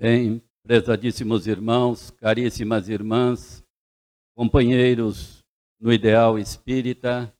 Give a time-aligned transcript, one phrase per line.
[0.00, 3.64] Bem, prezadíssimos irmãos, caríssimas irmãs,
[4.36, 5.44] companheiros
[5.80, 7.36] no ideal espírita,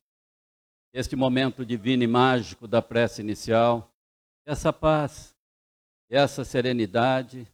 [0.93, 3.95] este momento divino e mágico da prece inicial,
[4.45, 5.33] essa paz,
[6.09, 7.47] essa serenidade,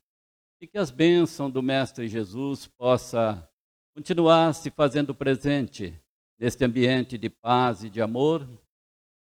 [0.59, 3.47] e que as bênçãos do Mestre Jesus possa
[3.93, 5.93] continuar se fazendo presente
[6.39, 8.49] neste ambiente de paz e de amor,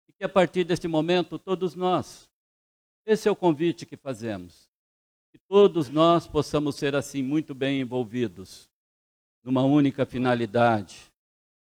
[0.09, 2.29] e que a partir deste momento todos nós,
[3.05, 4.68] esse é o convite que fazemos,
[5.31, 8.69] que todos nós possamos ser assim muito bem envolvidos
[9.43, 11.11] numa única finalidade,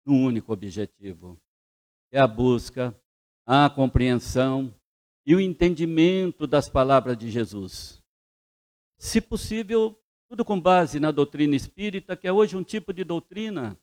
[0.04, 1.38] num único objetivo,
[2.10, 2.98] é a busca,
[3.46, 4.74] a compreensão
[5.24, 8.02] e o entendimento das palavras de Jesus.
[8.98, 13.78] Se possível, tudo com base na doutrina espírita, que é hoje um tipo de doutrina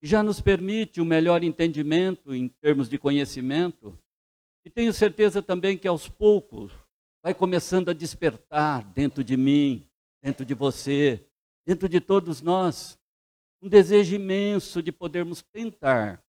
[0.00, 3.98] que já nos permite um melhor entendimento em termos de conhecimento.
[4.64, 6.72] E tenho certeza também que aos poucos
[7.28, 9.86] vai começando a despertar dentro de mim,
[10.22, 11.22] dentro de você,
[11.66, 12.98] dentro de todos nós,
[13.60, 16.24] um desejo imenso de podermos tentar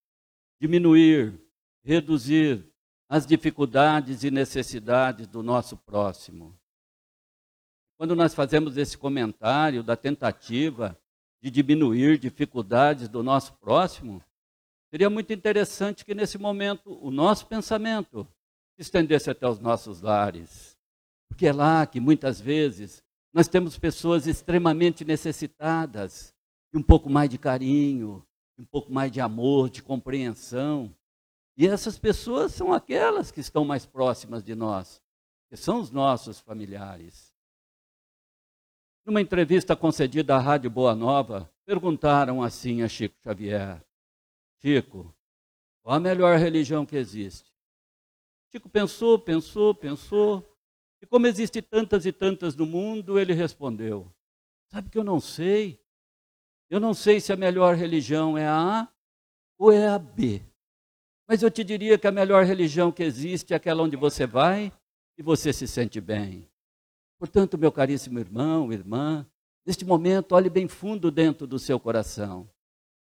[0.59, 1.39] diminuir,
[1.85, 2.69] reduzir
[3.07, 6.53] as dificuldades e necessidades do nosso próximo.
[7.97, 10.99] Quando nós fazemos esse comentário da tentativa
[11.41, 14.21] de diminuir dificuldades do nosso próximo,
[14.91, 18.27] seria muito interessante que nesse momento o nosso pensamento
[18.75, 20.77] se estendesse até os nossos lares.
[21.29, 26.33] Porque é lá que muitas vezes nós temos pessoas extremamente necessitadas
[26.73, 28.25] de um pouco mais de carinho,
[28.57, 30.93] de um pouco mais de amor, de compreensão.
[31.55, 35.01] E essas pessoas são aquelas que estão mais próximas de nós,
[35.49, 37.33] que são os nossos familiares.
[39.05, 43.83] Numa entrevista concedida à Rádio Boa Nova, perguntaram assim a Chico Xavier:
[44.61, 45.13] Chico,
[45.81, 47.51] qual a melhor religião que existe?
[48.51, 50.48] Chico pensou, pensou, pensou,
[51.01, 54.11] e como existe tantas e tantas no mundo, ele respondeu:
[54.71, 55.79] Sabe que eu não sei.
[56.69, 58.87] Eu não sei se a melhor religião é a A
[59.57, 60.41] ou é a B.
[61.27, 64.71] Mas eu te diria que a melhor religião que existe é aquela onde você vai
[65.17, 66.47] e você se sente bem.
[67.17, 69.25] Portanto, meu caríssimo irmão, irmã,
[69.65, 72.49] neste momento, olhe bem fundo dentro do seu coração.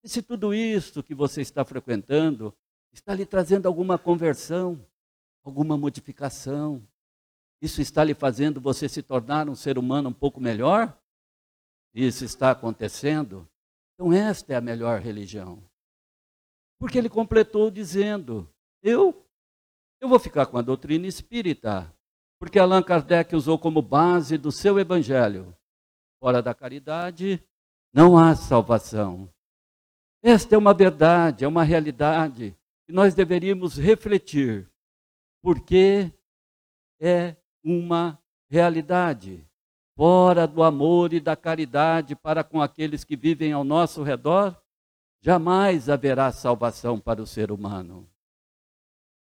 [0.02, 2.54] E se tudo isso que você está frequentando
[2.92, 4.80] está lhe trazendo alguma conversão,
[5.44, 6.82] alguma modificação,
[7.60, 10.96] isso está lhe fazendo você se tornar um ser humano um pouco melhor?
[11.94, 13.48] Isso está acontecendo?
[13.94, 15.62] Então, esta é a melhor religião.
[16.78, 18.48] Porque ele completou dizendo:
[18.82, 19.26] Eu,
[20.00, 21.90] eu vou ficar com a doutrina espírita,
[22.38, 25.56] porque Allan Kardec usou como base do seu evangelho.
[26.20, 27.42] Fora da caridade,
[27.92, 29.32] não há salvação.
[30.22, 32.54] Esta é uma verdade, é uma realidade
[32.86, 34.70] que nós deveríamos refletir,
[35.42, 36.12] porque
[37.00, 37.36] é
[37.72, 38.18] uma
[38.48, 39.44] realidade
[39.96, 44.56] fora do amor e da caridade para com aqueles que vivem ao nosso redor,
[45.20, 48.08] jamais haverá salvação para o ser humano.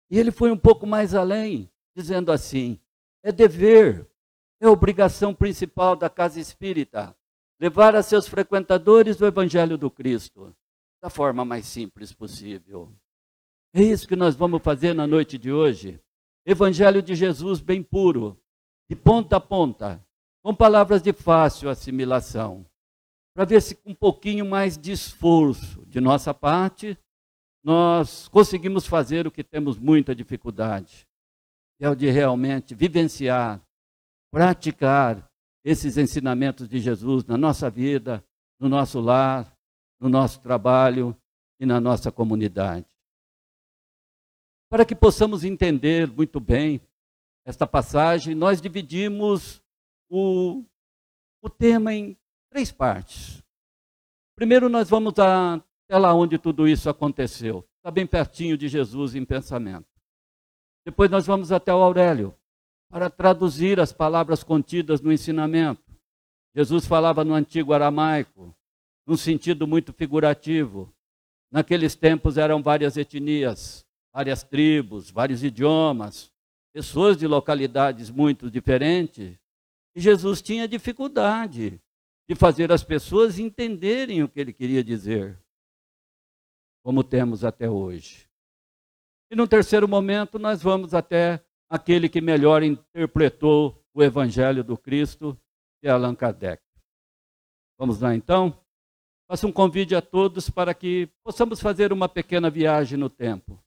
[0.09, 2.79] E ele foi um pouco mais além, dizendo assim:
[3.23, 4.09] é dever,
[4.59, 7.15] é obrigação principal da casa espírita
[7.59, 10.53] levar a seus frequentadores o evangelho do Cristo
[11.01, 12.93] da forma mais simples possível.
[13.73, 15.99] É isso que nós vamos fazer na noite de hoje.
[16.45, 18.37] Evangelho de Jesus bem puro,
[18.89, 20.05] de ponta a ponta,
[20.43, 22.65] com palavras de fácil assimilação,
[23.33, 26.97] para ver se com um pouquinho mais de esforço de nossa parte,
[27.63, 31.07] nós conseguimos fazer o que temos muita dificuldade,
[31.79, 33.61] que é o de realmente vivenciar,
[34.29, 35.31] praticar
[35.63, 38.23] esses ensinamentos de Jesus na nossa vida,
[38.59, 39.55] no nosso lar,
[39.97, 41.15] no nosso trabalho
[41.57, 42.92] e na nossa comunidade.
[44.73, 46.81] Para que possamos entender muito bem
[47.45, 49.61] esta passagem, nós dividimos
[50.09, 50.63] o,
[51.43, 52.17] o tema em
[52.49, 53.43] três partes.
[54.35, 57.63] Primeiro, nós vamos até lá onde tudo isso aconteceu.
[57.77, 59.85] Está bem pertinho de Jesus em pensamento.
[60.83, 62.35] Depois, nós vamos até o Aurélio
[62.89, 65.83] para traduzir as palavras contidas no ensinamento.
[66.55, 68.51] Jesus falava no antigo aramaico,
[69.05, 70.91] num sentido muito figurativo.
[71.51, 76.31] Naqueles tempos eram várias etnias, várias tribos, vários idiomas,
[76.71, 79.37] pessoas de localidades muito diferentes,
[79.95, 81.81] e Jesus tinha dificuldade
[82.27, 85.39] de fazer as pessoas entenderem o que ele queria dizer,
[86.83, 88.29] como temos até hoje.
[89.31, 95.37] E no terceiro momento, nós vamos até aquele que melhor interpretou o Evangelho do Cristo,
[95.81, 96.61] que é Allan Kardec.
[97.77, 98.57] Vamos lá então?
[99.27, 103.63] Faço um convite a todos para que possamos fazer uma pequena viagem no tempo.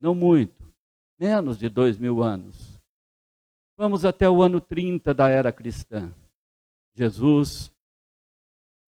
[0.00, 0.72] Não muito,
[1.18, 2.78] menos de dois mil anos.
[3.76, 6.12] Vamos até o ano 30 da era cristã.
[6.94, 7.72] Jesus.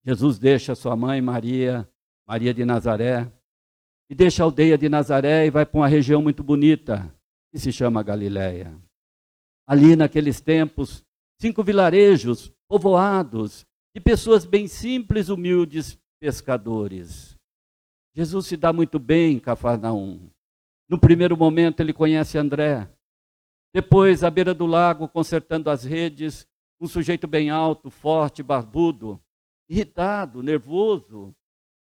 [0.05, 1.89] Jesus deixa sua mãe Maria,
[2.27, 3.31] Maria de Nazaré,
[4.09, 7.15] e deixa a aldeia de Nazaré e vai para uma região muito bonita,
[7.53, 8.77] que se chama Galiléia.
[9.67, 11.05] Ali naqueles tempos,
[11.41, 13.65] cinco vilarejos povoados
[13.95, 17.37] de pessoas bem simples, humildes, pescadores.
[18.15, 20.29] Jesus se dá muito bem em Cafarnaum.
[20.91, 22.91] No primeiro momento ele conhece André.
[23.73, 26.49] Depois, à beira do lago, consertando as redes,
[26.81, 29.23] um sujeito bem alto, forte, barbudo,
[29.69, 31.33] irritado, nervoso,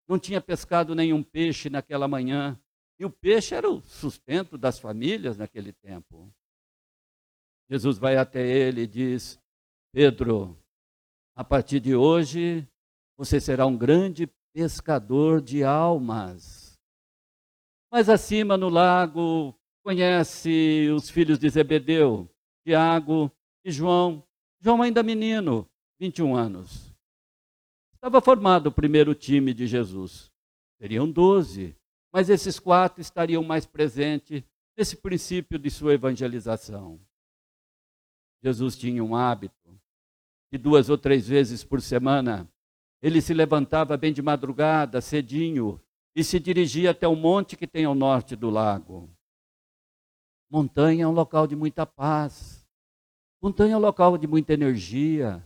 [0.09, 2.61] não tinha pescado nenhum peixe naquela manhã.
[2.99, 6.29] E o peixe era o sustento das famílias naquele tempo.
[7.71, 9.39] Jesus vai até ele e diz:
[9.93, 10.59] Pedro,
[11.37, 12.67] a partir de hoje
[13.17, 16.66] você será um grande pescador de almas.
[17.91, 22.29] Mais acima no lago, conhece os filhos de Zebedeu,
[22.65, 23.31] Tiago
[23.65, 24.27] e João.
[24.61, 25.69] João ainda menino,
[26.01, 26.95] 21 anos.
[27.95, 30.31] Estava formado o primeiro time de Jesus.
[30.79, 31.77] Seriam 12,
[32.13, 34.43] mas esses quatro estariam mais presentes
[34.77, 37.01] nesse princípio de sua evangelização.
[38.43, 39.81] Jesus tinha um hábito
[40.51, 42.49] de duas ou três vezes por semana,
[43.03, 45.81] ele se levantava bem de madrugada, cedinho,
[46.17, 49.15] e se dirigia até o monte que tem ao norte do lago.
[50.51, 52.67] Montanha é um local de muita paz.
[53.43, 55.45] Montanha é um local de muita energia.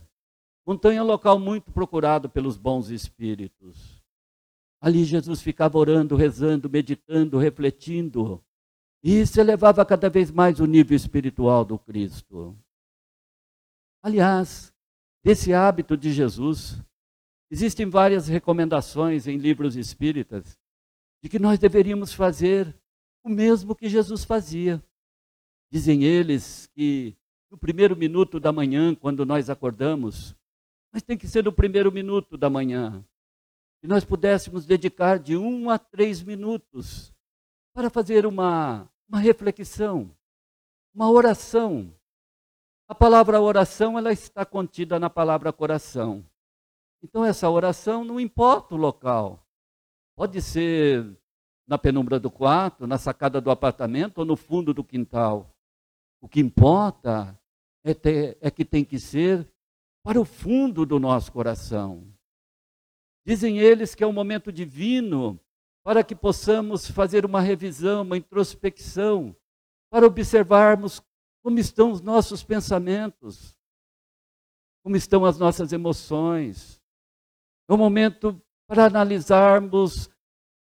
[0.65, 4.01] Montanha é um local muito procurado pelos bons espíritos.
[4.79, 8.41] Ali Jesus ficava orando, rezando, meditando, refletindo.
[9.03, 12.57] E isso elevava cada vez mais o nível espiritual do Cristo.
[14.01, 14.73] Aliás,
[15.21, 16.81] desse hábito de Jesus,
[17.51, 20.60] existem várias recomendações em livros espíritas
[21.21, 22.75] de que nós deveríamos fazer
[23.23, 24.83] o mesmo que Jesus fazia.
[25.69, 27.15] Dizem eles que
[27.49, 30.35] no primeiro minuto da manhã, quando nós acordamos,
[30.91, 33.05] mas tem que ser no primeiro minuto da manhã,
[33.81, 37.13] que nós pudéssemos dedicar de um a três minutos
[37.73, 40.15] para fazer uma, uma reflexão,
[40.93, 41.93] uma oração
[42.91, 46.25] a palavra oração ela está contida na palavra coração.
[47.01, 49.40] Então essa oração não importa o local.
[50.15, 51.17] Pode ser
[51.67, 55.55] na penumbra do quarto, na sacada do apartamento ou no fundo do quintal.
[56.19, 57.39] O que importa
[57.83, 59.47] é, ter, é que tem que ser
[60.03, 62.07] para o fundo do nosso coração.
[63.25, 65.39] Dizem eles que é um momento divino
[65.83, 69.35] para que possamos fazer uma revisão, uma introspecção,
[69.89, 71.01] para observarmos
[71.43, 73.57] como estão os nossos pensamentos?
[74.83, 76.81] Como estão as nossas emoções?
[77.67, 80.09] É o momento para analisarmos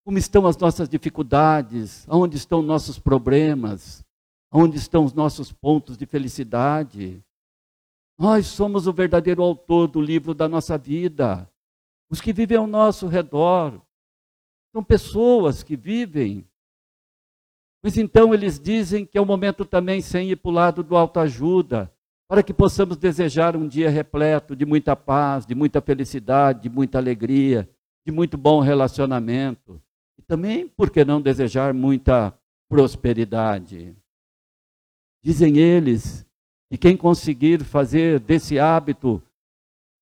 [0.04, 4.04] como estão as nossas dificuldades, onde estão nossos problemas,
[4.52, 7.24] onde estão os nossos pontos de felicidade.
[8.18, 11.50] Nós somos o verdadeiro autor do livro da nossa vida.
[12.10, 13.80] Os que vivem ao nosso redor
[14.70, 16.46] são pessoas que vivem
[17.82, 20.96] mas então eles dizem que é o momento também sem ir para o lado do
[20.96, 21.92] autoajuda,
[22.26, 26.96] para que possamos desejar um dia repleto de muita paz, de muita felicidade, de muita
[26.96, 27.68] alegria,
[28.04, 29.80] de muito bom relacionamento.
[30.18, 32.36] E também, por que não desejar muita
[32.68, 33.96] prosperidade?
[35.22, 36.26] Dizem eles
[36.70, 39.22] que quem conseguir fazer desse hábito,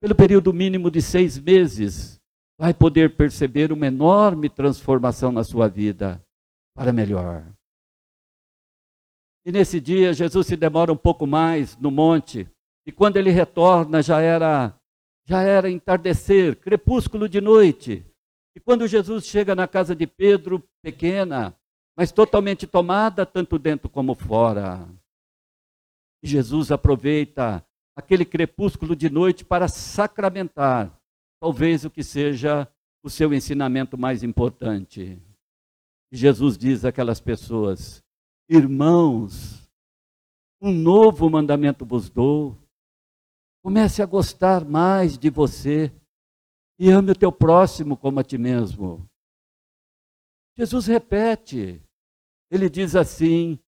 [0.01, 2.21] pelo período mínimo de seis meses,
[2.59, 6.25] vai poder perceber uma enorme transformação na sua vida
[6.75, 7.45] para melhor.
[9.45, 12.49] E nesse dia, Jesus se demora um pouco mais no monte.
[12.87, 14.75] E quando ele retorna, já era
[15.25, 18.05] já era entardecer, crepúsculo de noite.
[18.55, 21.57] E quando Jesus chega na casa de Pedro, pequena,
[21.97, 24.89] mas totalmente tomada, tanto dentro como fora.
[26.23, 27.65] Jesus aproveita
[27.97, 30.97] aquele crepúsculo de noite para sacramentar,
[31.41, 32.69] talvez o que seja
[33.03, 35.21] o seu ensinamento mais importante.
[36.11, 38.03] E Jesus diz àquelas pessoas:
[38.49, 39.69] Irmãos,
[40.61, 42.62] um novo mandamento vos dou.
[43.63, 45.93] Comece a gostar mais de você
[46.79, 49.09] e ame o teu próximo como a ti mesmo.
[50.57, 51.81] Jesus repete,
[52.51, 53.59] ele diz assim: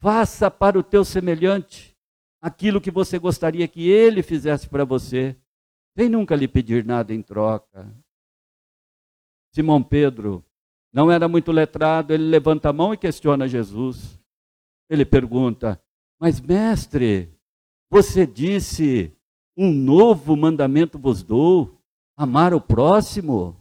[0.00, 1.96] faça para o teu semelhante
[2.40, 5.36] aquilo que você gostaria que ele fizesse para você,
[5.96, 7.94] sem nunca lhe pedir nada em troca.
[9.54, 10.44] Simão Pedro
[10.92, 14.18] não era muito letrado, ele levanta a mão e questiona Jesus.
[14.90, 15.80] Ele pergunta:
[16.18, 17.32] Mas, mestre,
[17.90, 19.16] você disse,
[19.56, 21.78] um novo mandamento vos dou,
[22.16, 23.56] amar o próximo?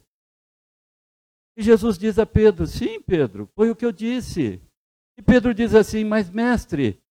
[1.55, 4.62] E Jesus diz a Pedro: Sim, Pedro, foi o que eu disse.
[5.17, 7.01] E Pedro diz assim: Mas, mestre,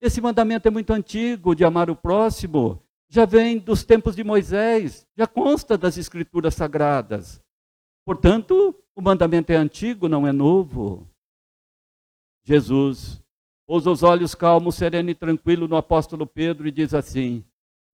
[0.00, 2.82] esse mandamento é muito antigo de amar o próximo.
[3.08, 7.40] já vem dos tempos de Moisés, já consta das escrituras sagradas.
[8.04, 11.08] Portanto, o mandamento é antigo, não é novo.
[12.44, 13.22] Jesus
[13.66, 17.44] pousa os olhos calmos, sereno e tranquilo no apóstolo Pedro e diz assim: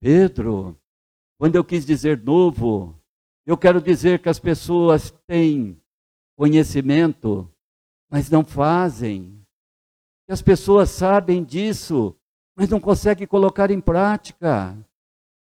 [0.02, 0.76] Pedro,
[1.38, 3.00] quando eu quis dizer novo,
[3.46, 5.80] eu quero dizer que as pessoas têm
[6.36, 7.48] conhecimento,
[8.10, 9.40] mas não fazem.
[10.26, 12.16] Que as pessoas sabem disso,
[12.56, 14.76] mas não conseguem colocar em prática.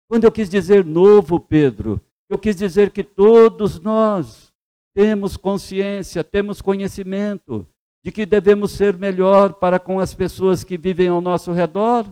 [0.09, 4.55] Quando eu quis dizer novo, Pedro, eu quis dizer que todos nós
[4.95, 7.67] temos consciência, temos conhecimento
[8.05, 12.07] de que devemos ser melhor para com as pessoas que vivem ao nosso redor,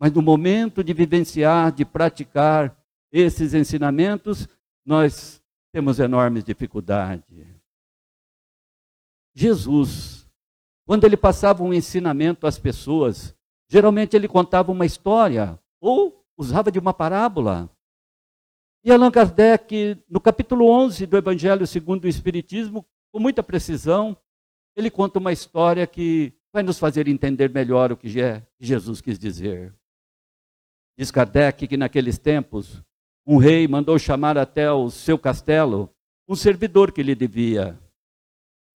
[0.00, 2.74] mas no momento de vivenciar, de praticar
[3.12, 4.48] esses ensinamentos,
[4.84, 7.46] nós temos enormes dificuldades.
[9.34, 10.26] Jesus,
[10.86, 13.36] quando ele passava um ensinamento às pessoas,
[13.68, 17.70] geralmente ele contava uma história ou usava de uma parábola.
[18.82, 24.16] E Allan Kardec, no capítulo 11 do Evangelho segundo o Espiritismo, com muita precisão,
[24.74, 28.08] ele conta uma história que vai nos fazer entender melhor o que
[28.58, 29.74] Jesus quis dizer.
[31.00, 32.84] Diz Kardec que naqueles tempos,
[33.26, 35.88] um rei mandou chamar até o seu castelo
[36.28, 37.80] um servidor que lhe devia.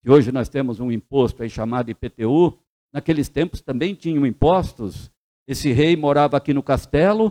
[0.02, 2.58] E hoje nós temos um imposto aí chamado IPTU,
[2.90, 5.12] naqueles tempos também tinham impostos.
[5.46, 7.30] Esse rei morava aqui no castelo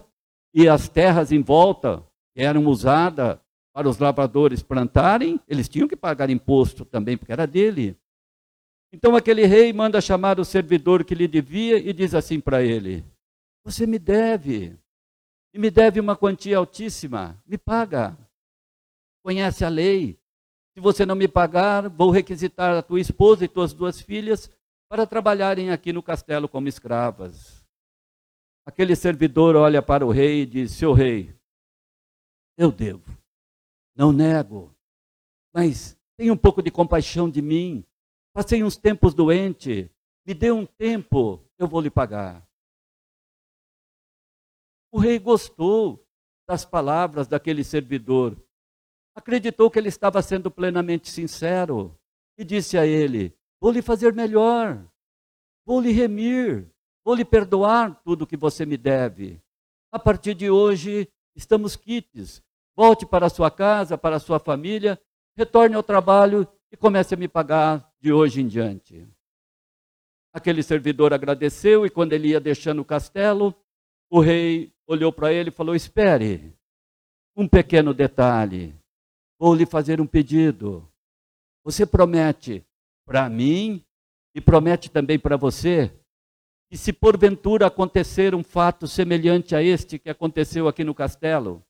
[0.54, 3.40] e as terras em volta eram usadas
[3.74, 7.98] para os lavradores plantarem, eles tinham que pagar imposto também, porque era dele.
[8.94, 13.04] Então aquele rei manda chamar o servidor que lhe devia e diz assim para ele:
[13.66, 14.78] Você me deve,
[15.53, 18.17] e me deve uma quantia altíssima, me paga.
[19.24, 20.19] Conhece a lei.
[20.74, 24.50] Se você não me pagar, vou requisitar a tua esposa e tuas duas filhas
[24.89, 27.63] para trabalharem aqui no castelo como escravas.
[28.65, 31.36] Aquele servidor olha para o rei e diz: Seu rei,
[32.57, 33.15] eu devo,
[33.95, 34.75] não nego,
[35.53, 37.86] mas tenha um pouco de compaixão de mim.
[38.33, 39.91] Passei uns tempos doente,
[40.25, 42.43] me dê um tempo, eu vou lhe pagar.
[44.94, 46.06] O rei gostou
[46.48, 48.38] das palavras daquele servidor,
[49.16, 52.00] acreditou que ele estava sendo plenamente sincero
[52.38, 54.88] e disse a ele: Vou lhe fazer melhor,
[55.66, 56.70] vou lhe remir,
[57.04, 59.42] vou lhe perdoar tudo que você me deve.
[59.92, 62.44] A partir de hoje, estamos quites.
[62.76, 65.02] Volte para sua casa, para sua família,
[65.36, 69.08] retorne ao trabalho e comece a me pagar de hoje em diante.
[70.32, 73.56] Aquele servidor agradeceu e quando ele ia deixando o castelo,
[74.13, 76.55] o rei olhou para ele e falou: Espere,
[77.36, 78.75] um pequeno detalhe.
[79.39, 80.88] Vou lhe fazer um pedido.
[81.63, 82.63] Você promete
[83.08, 83.84] para mim
[84.36, 85.91] e promete também para você
[86.70, 91.65] que, se porventura acontecer um fato semelhante a este que aconteceu aqui no castelo,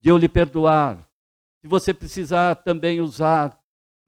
[0.00, 1.08] de eu lhe perdoar,
[1.60, 3.56] se você precisar também usar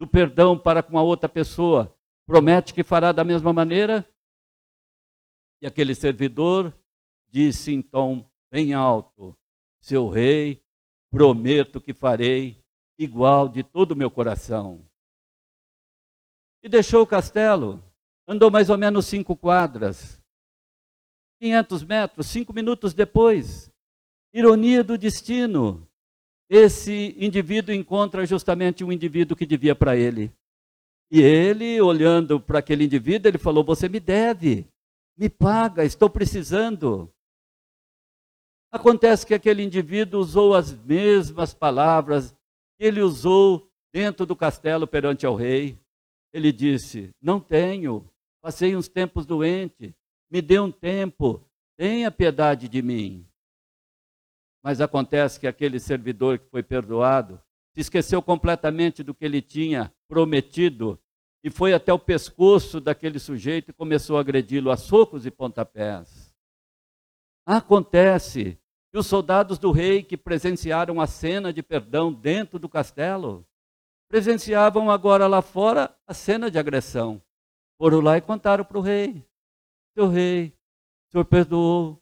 [0.01, 4.05] do perdão para com a outra pessoa, promete que fará da mesma maneira?
[5.63, 6.75] E aquele servidor
[7.29, 9.37] disse em tom bem alto:
[9.81, 10.63] Seu rei,
[11.11, 12.63] prometo que farei
[12.99, 14.85] igual de todo o meu coração.
[16.63, 17.83] E deixou o castelo,
[18.27, 20.21] andou mais ou menos cinco quadras,
[21.41, 23.71] 500 metros, cinco minutos depois.
[24.33, 25.89] Ironia do destino
[26.49, 30.33] esse indivíduo encontra justamente um indivíduo que devia para ele.
[31.11, 34.67] E ele, olhando para aquele indivíduo, ele falou: Você me deve,
[35.17, 37.13] me paga, estou precisando.
[38.71, 42.33] Acontece que aquele indivíduo usou as mesmas palavras
[42.79, 45.79] que ele usou dentro do castelo perante ao rei.
[46.33, 48.09] Ele disse: Não tenho,
[48.43, 49.95] passei uns tempos doente,
[50.31, 51.43] me dê um tempo,
[51.77, 53.27] tenha piedade de mim.
[54.63, 57.41] Mas acontece que aquele servidor que foi perdoado
[57.75, 60.99] se esqueceu completamente do que ele tinha prometido
[61.43, 66.28] e foi até o pescoço daquele sujeito e começou a agredi-lo a socos e pontapés.
[67.51, 68.59] Acontece
[68.93, 73.43] que os soldados do rei que presenciaram a cena de perdão dentro do castelo
[74.07, 77.23] presenciavam agora lá fora a cena de agressão.
[77.79, 79.27] Foram lá e contaram para o rei:
[79.95, 80.49] Seu rei,
[81.09, 81.99] o senhor perdoou,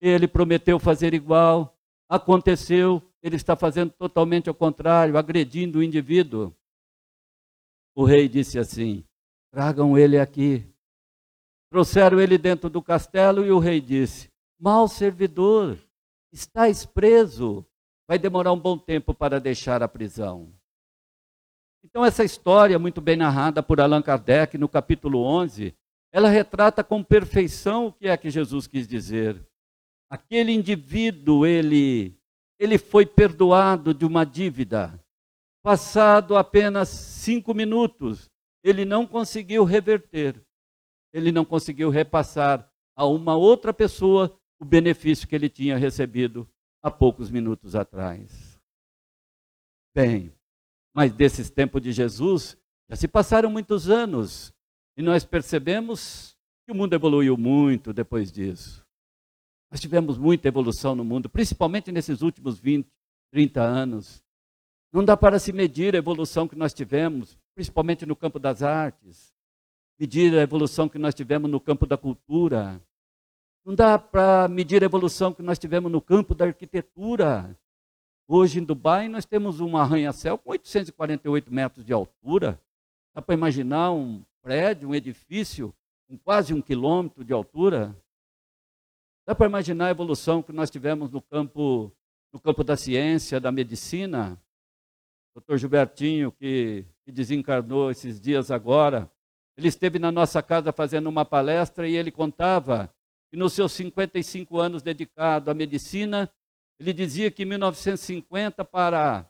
[0.00, 1.76] ele prometeu fazer igual,
[2.08, 6.54] aconteceu, ele está fazendo totalmente ao contrário, agredindo o indivíduo.
[7.92, 9.04] O rei disse assim:
[9.50, 10.64] tragam ele aqui.
[11.72, 15.78] Trouxeram ele dentro do castelo e o rei disse: Mal servidor,
[16.32, 17.66] estás preso.
[18.08, 20.52] Vai demorar um bom tempo para deixar a prisão.
[21.82, 25.74] Então, essa história, muito bem narrada por Allan Kardec no capítulo 11,
[26.12, 29.46] ela retrata com perfeição o que é que Jesus quis dizer
[30.14, 32.16] aquele indivíduo, ele,
[32.56, 35.00] ele foi perdoado de uma dívida.
[35.60, 38.30] Passado apenas cinco minutos,
[38.62, 40.40] ele não conseguiu reverter,
[41.12, 46.48] ele não conseguiu repassar a uma outra pessoa o benefício que ele tinha recebido
[46.82, 48.60] há poucos minutos atrás.
[49.94, 50.32] Bem,
[50.94, 52.56] mas desses tempos de Jesus,
[52.88, 54.52] já se passaram muitos anos
[54.96, 58.84] e nós percebemos que o mundo evoluiu muito depois disso.
[59.70, 62.88] Nós tivemos muita evolução no mundo, principalmente nesses últimos 20,
[63.32, 64.22] 30 anos.
[64.92, 69.34] Não dá para se medir a evolução que nós tivemos, principalmente no campo das artes,
[69.98, 72.80] medir a evolução que nós tivemos no campo da cultura.
[73.64, 77.58] Não dá para medir a evolução que nós tivemos no campo da arquitetura.
[78.28, 82.60] Hoje em Dubai nós temos um arranha-céu com 848 metros de altura.
[83.14, 85.74] Dá para imaginar um prédio, um edifício
[86.06, 87.96] com quase um quilômetro de altura?
[89.26, 91.90] Dá para imaginar a evolução que nós tivemos no campo,
[92.30, 94.38] no campo da ciência, da medicina?
[95.34, 99.10] Doutor Gilbertinho, que, que desencarnou esses dias agora,
[99.56, 102.93] ele esteve na nossa casa fazendo uma palestra e ele contava
[103.34, 106.32] que nos seus 55 anos dedicado à medicina,
[106.78, 109.28] ele dizia que em 1950, para,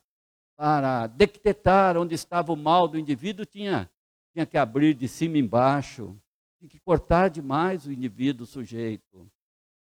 [0.54, 3.90] para detectar onde estava o mal do indivíduo, tinha,
[4.34, 6.20] tinha que abrir de cima embaixo,
[6.58, 9.26] tinha que cortar demais o indivíduo, o sujeito.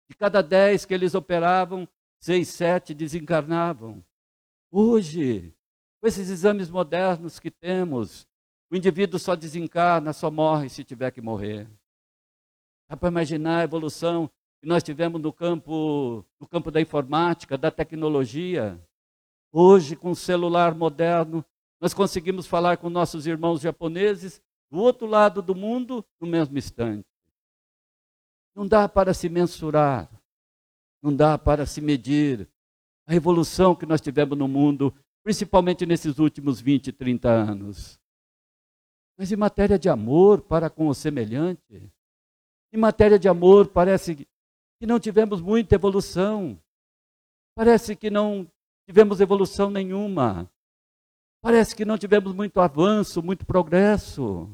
[0.09, 1.89] De cada dez que eles operavam,
[2.21, 4.01] seis, sete desencarnavam.
[4.71, 5.53] Hoje,
[6.01, 8.29] com esses exames modernos que temos,
[8.71, 11.69] o indivíduo só desencarna, só morre se tiver que morrer.
[12.89, 14.31] Dá para imaginar a evolução
[14.61, 18.81] que nós tivemos no campo, no campo da informática, da tecnologia.
[19.53, 21.45] Hoje, com o celular moderno,
[21.81, 27.07] nós conseguimos falar com nossos irmãos japoneses do outro lado do mundo no mesmo instante.
[28.55, 30.11] Não dá para se mensurar,
[31.03, 32.49] não dá para se medir
[33.07, 38.01] a evolução que nós tivemos no mundo, principalmente nesses últimos 20, 30 anos.
[39.17, 41.93] Mas em matéria de amor para com o semelhante,
[42.75, 46.59] em matéria de amor, parece que não tivemos muita evolução.
[47.55, 48.47] Parece que não
[48.87, 50.51] tivemos evolução nenhuma.
[51.41, 54.51] Parece que não tivemos muito avanço, muito progresso.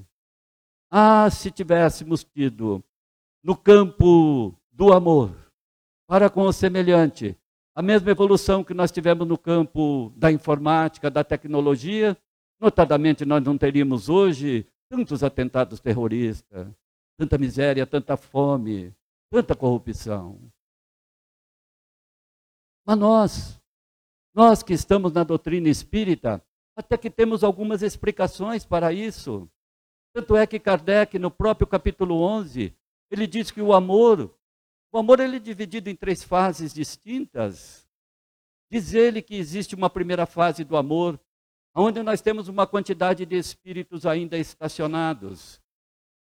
[0.90, 2.84] Ah, se tivéssemos tido
[3.42, 5.34] no campo do amor,
[6.06, 7.36] para com o semelhante,
[7.74, 12.16] a mesma evolução que nós tivemos no campo da informática, da tecnologia,
[12.60, 16.68] Notadamente, nós não teríamos hoje tantos atentados terroristas,
[17.20, 18.94] tanta miséria, tanta fome,
[19.30, 20.40] tanta corrupção.
[22.86, 23.60] Mas nós,
[24.34, 26.42] nós que estamos na doutrina espírita,
[26.74, 29.46] até que temos algumas explicações para isso.
[30.14, 32.74] Tanto é que Kardec, no próprio capítulo 11,
[33.10, 34.34] ele diz que o amor,
[34.90, 37.86] o amor ele é dividido em três fases distintas.
[38.72, 41.20] Diz ele que existe uma primeira fase do amor,
[41.74, 45.60] onde nós temos uma quantidade de espíritos ainda estacionados.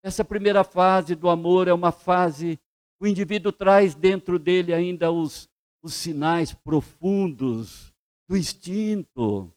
[0.03, 2.59] Essa primeira fase do amor é uma fase,
[2.99, 5.49] o indivíduo traz dentro dele ainda os,
[5.81, 7.93] os sinais profundos
[8.27, 9.49] do instinto,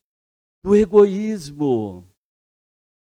[0.62, 2.09] do egoísmo.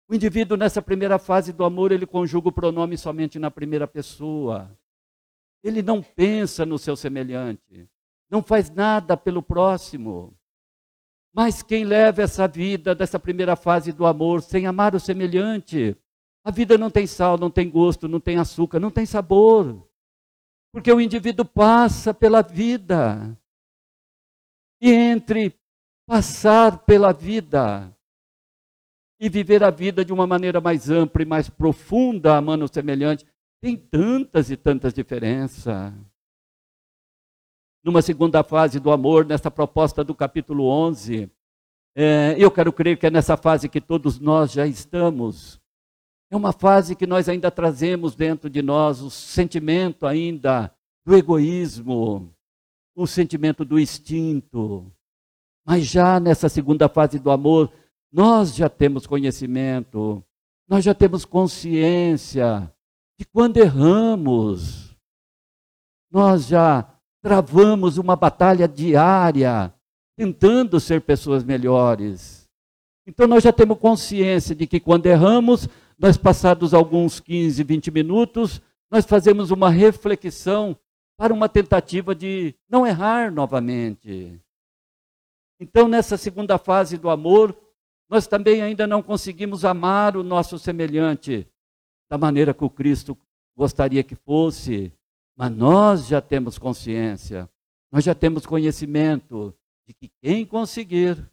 [0.07, 4.77] O indivíduo, nessa primeira fase do amor, ele conjuga o pronome somente na primeira pessoa.
[5.65, 7.89] Ele não pensa no seu semelhante,
[8.29, 10.37] não faz nada pelo próximo.
[11.33, 15.97] Mas quem leva essa vida dessa primeira fase do amor sem amar o semelhante,
[16.45, 19.87] a vida não tem sal, não tem gosto, não tem açúcar, não tem sabor.
[20.73, 23.37] Porque o indivíduo passa pela vida.
[24.81, 25.55] E entre
[26.07, 27.95] passar pela vida
[29.21, 33.27] e viver a vida de uma maneira mais ampla e mais profunda, amando o semelhante,
[33.61, 35.93] tem tantas e tantas diferenças
[37.83, 41.31] numa segunda fase do amor, nessa proposta do capítulo 11.
[41.95, 45.60] É, eu quero crer que é nessa fase que todos nós já estamos.
[46.31, 50.73] É uma fase que nós ainda trazemos dentro de nós o sentimento ainda
[51.05, 52.33] do egoísmo,
[52.95, 54.93] o sentimento do instinto.
[55.67, 57.73] Mas já nessa segunda fase do amor,
[58.13, 60.25] nós já temos conhecimento,
[60.69, 62.73] nós já temos consciência
[63.19, 64.97] de quando erramos.
[66.13, 66.89] Nós já
[67.23, 69.75] travamos uma batalha diária,
[70.17, 72.49] tentando ser pessoas melhores.
[73.07, 75.69] Então nós já temos consciência de que quando erramos,
[76.01, 80.75] nós passados alguns 15, 20 minutos, nós fazemos uma reflexão
[81.15, 84.41] para uma tentativa de não errar novamente.
[85.61, 87.55] Então, nessa segunda fase do amor,
[88.09, 91.47] nós também ainda não conseguimos amar o nosso semelhante
[92.11, 93.17] da maneira que o Cristo
[93.55, 94.91] gostaria que fosse,
[95.37, 97.49] Mas nós já temos consciência,
[97.93, 99.55] nós já temos conhecimento
[99.87, 101.31] de que quem conseguir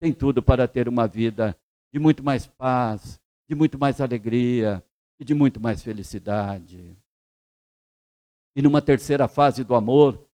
[0.00, 1.56] tem tudo para ter uma vida
[1.92, 4.84] de muito mais paz, de muito mais alegria
[5.18, 6.96] e de muito mais felicidade.
[8.56, 10.26] E numa terceira fase do amor,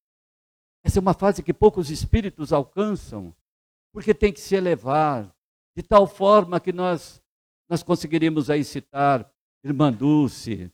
[0.83, 3.35] essa é uma fase que poucos espíritos alcançam,
[3.93, 5.35] porque tem que se elevar
[5.77, 7.23] de tal forma que nós
[7.71, 10.73] nós conseguiríamos aí citar Irmã Dulce,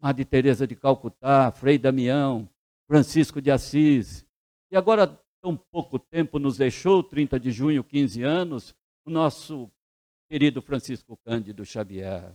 [0.00, 2.48] Madre Teresa de Calcutá, Frei Damião,
[2.86, 4.24] Francisco de Assis.
[4.70, 8.72] E agora, tão pouco tempo nos deixou, 30 de junho, 15 anos,
[9.04, 9.68] o nosso
[10.28, 12.34] querido Francisco Cândido Xavier.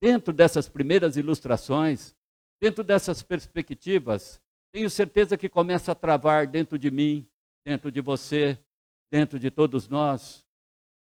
[0.00, 2.14] Dentro dessas primeiras ilustrações,
[2.60, 7.26] dentro dessas perspectivas, tenho certeza que começa a travar dentro de mim,
[7.64, 8.58] dentro de você,
[9.10, 10.44] dentro de todos nós,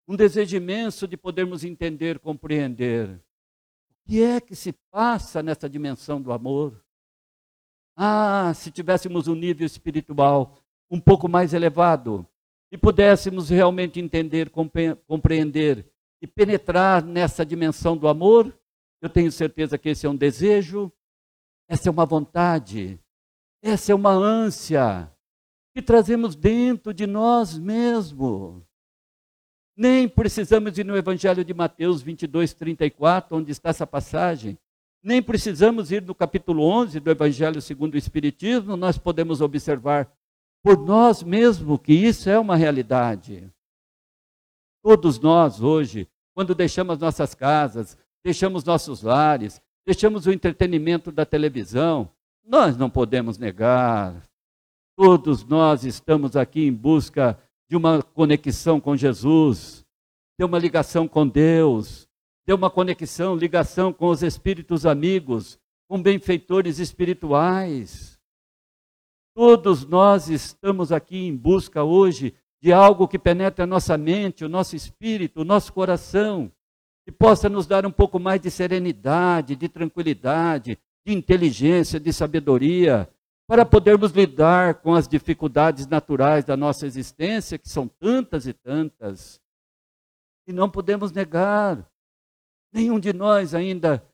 [0.08, 6.22] um desejo imenso de podermos entender, compreender o que é que se passa nessa dimensão
[6.22, 6.84] do amor.
[7.96, 10.58] Ah, se tivéssemos um nível espiritual
[10.90, 12.28] um pouco mais elevado
[12.74, 14.52] e pudéssemos realmente entender,
[15.06, 15.86] compreender
[16.20, 18.52] e penetrar nessa dimensão do amor,
[19.00, 20.92] eu tenho certeza que esse é um desejo,
[21.70, 23.00] essa é uma vontade,
[23.62, 25.08] essa é uma ânsia
[25.72, 28.64] que trazemos dentro de nós mesmos.
[29.78, 34.58] Nem precisamos ir no Evangelho de Mateus 22, 34, onde está essa passagem.
[35.04, 40.12] Nem precisamos ir no capítulo 11 do Evangelho segundo o Espiritismo, nós podemos observar
[40.64, 43.52] por nós mesmos que isso é uma realidade.
[44.82, 52.10] Todos nós hoje, quando deixamos nossas casas, deixamos nossos lares, deixamos o entretenimento da televisão,
[52.46, 54.24] nós não podemos negar.
[54.96, 57.38] Todos nós estamos aqui em busca
[57.70, 59.86] de uma conexão com Jesus,
[60.38, 62.08] de uma ligação com Deus,
[62.46, 68.13] de uma conexão, ligação com os espíritos amigos, com benfeitores espirituais.
[69.36, 74.50] Todos nós estamos aqui em busca hoje de algo que penetre a nossa mente, o
[74.50, 76.52] nosso espírito, o nosso coração,
[77.08, 83.10] e possa nos dar um pouco mais de serenidade, de tranquilidade, de inteligência, de sabedoria,
[83.48, 89.42] para podermos lidar com as dificuldades naturais da nossa existência, que são tantas e tantas.
[90.48, 91.90] E não podemos negar,
[92.72, 94.06] nenhum de nós ainda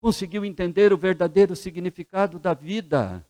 [0.00, 3.25] conseguiu entender o verdadeiro significado da vida.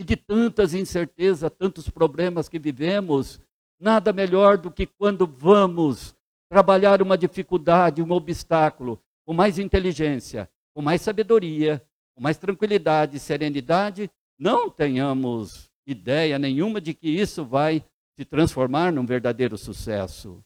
[0.00, 3.38] E de tantas incertezas, tantos problemas que vivemos,
[3.78, 6.16] nada melhor do que quando vamos
[6.48, 13.20] trabalhar uma dificuldade, um obstáculo, com mais inteligência, com mais sabedoria, com mais tranquilidade e
[13.20, 17.84] serenidade, não tenhamos ideia nenhuma de que isso vai
[18.16, 20.42] se transformar num verdadeiro sucesso.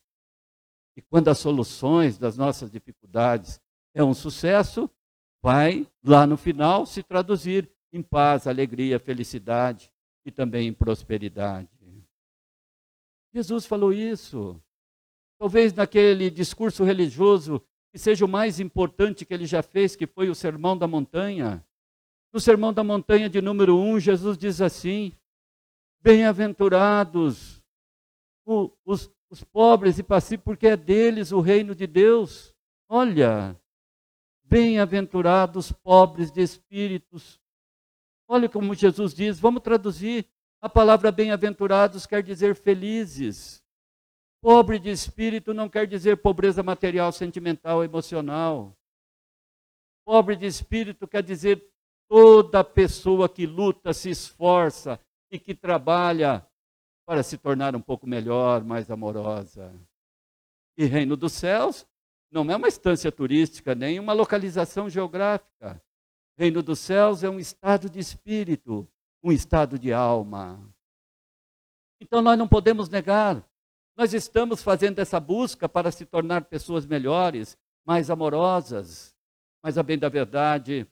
[0.97, 3.61] E quando as soluções das nossas dificuldades
[3.95, 4.91] é um sucesso,
[5.41, 9.91] vai lá no final se traduzir em paz, alegria, felicidade
[10.25, 11.69] e também em prosperidade.
[13.33, 14.61] Jesus falou isso.
[15.39, 20.29] Talvez naquele discurso religioso que seja o mais importante que ele já fez, que foi
[20.29, 21.65] o Sermão da Montanha.
[22.33, 25.13] No Sermão da Montanha de número 1, Jesus diz assim:
[26.01, 27.63] Bem-aventurados
[28.85, 32.55] os, os pobres e pacíficos, porque é deles o reino de Deus.
[32.89, 33.59] Olha,
[34.45, 37.41] bem-aventurados pobres de espíritos.
[38.27, 40.27] Olha como Jesus diz, vamos traduzir.
[40.61, 43.63] A palavra bem-aventurados quer dizer felizes.
[44.43, 48.77] Pobre de espírito não quer dizer pobreza material, sentimental, emocional.
[50.07, 51.67] Pobre de espírito quer dizer
[52.09, 56.47] toda pessoa que luta, se esforça e que trabalha
[57.07, 59.75] para se tornar um pouco melhor, mais amorosa.
[60.77, 61.87] E Reino dos Céus
[62.31, 65.83] não é uma estância turística, nem uma localização geográfica.
[66.37, 68.89] Reino dos Céus é um estado de espírito,
[69.23, 70.61] um estado de alma.
[72.01, 73.45] Então nós não podemos negar
[73.97, 79.17] nós estamos fazendo essa busca para se tornar pessoas melhores, mais amorosas,
[79.63, 80.87] mas a bem da verdade,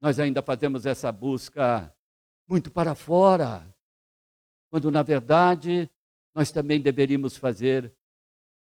[0.00, 1.92] nós ainda fazemos essa busca
[2.48, 3.66] muito para fora,
[4.70, 5.90] quando na verdade
[6.34, 7.92] nós também deveríamos fazer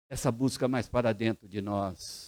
[0.09, 2.25] essa busca mais para dentro de nós.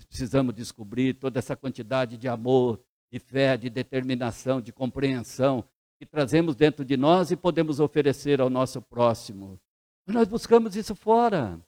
[0.00, 2.80] Nós precisamos descobrir toda essa quantidade de amor,
[3.12, 5.62] de fé, de determinação, de compreensão
[5.98, 9.60] que trazemos dentro de nós e podemos oferecer ao nosso próximo.
[10.06, 11.60] Nós buscamos isso fora.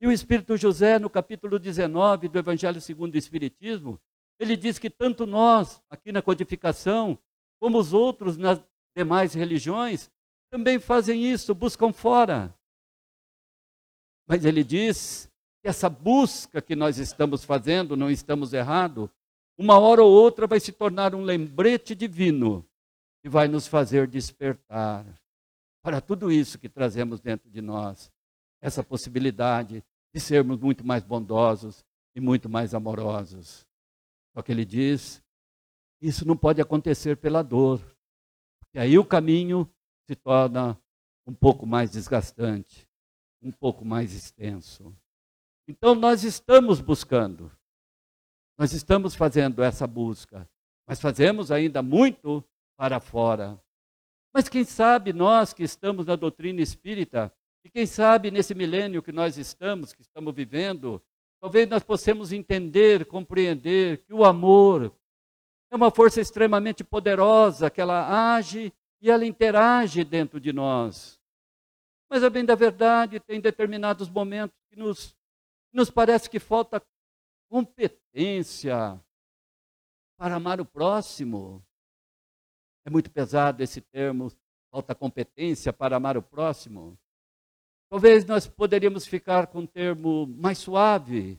[0.00, 4.00] E o Espírito José, no capítulo 19 do Evangelho segundo o Espiritismo,
[4.40, 7.16] ele diz que tanto nós, aqui na codificação,
[7.60, 8.60] como os outros nas
[8.96, 10.10] demais religiões,
[10.50, 12.52] também fazem isso, buscam fora.
[14.26, 15.27] Mas ele diz
[15.68, 19.10] essa busca que nós estamos fazendo, não estamos errados,
[19.56, 22.64] uma hora ou outra vai se tornar um lembrete divino
[23.22, 25.04] que vai nos fazer despertar
[25.82, 28.10] para tudo isso que trazemos dentro de nós.
[28.60, 33.66] Essa possibilidade de sermos muito mais bondosos e muito mais amorosos.
[34.34, 35.22] Só que ele diz:
[36.00, 37.80] isso não pode acontecer pela dor.
[38.72, 39.68] E aí o caminho
[40.06, 40.80] se torna
[41.26, 42.88] um pouco mais desgastante,
[43.42, 44.94] um pouco mais extenso.
[45.68, 47.52] Então nós estamos buscando,
[48.56, 50.48] nós estamos fazendo essa busca,
[50.86, 52.42] mas fazemos ainda muito
[52.74, 53.62] para fora.
[54.32, 57.30] Mas quem sabe nós que estamos na doutrina espírita,
[57.62, 61.02] e quem sabe nesse milênio que nós estamos, que estamos vivendo,
[61.38, 64.90] talvez nós possamos entender, compreender que o amor
[65.70, 71.20] é uma força extremamente poderosa, que ela age e ela interage dentro de nós.
[72.08, 75.14] Mas a bem da verdade, tem determinados momentos que nos,
[75.72, 76.82] nos parece que falta
[77.48, 79.02] competência
[80.16, 81.64] para amar o próximo.
[82.84, 84.30] É muito pesado esse termo,
[84.70, 86.98] falta competência para amar o próximo.
[87.90, 91.38] Talvez nós poderíamos ficar com um termo mais suave.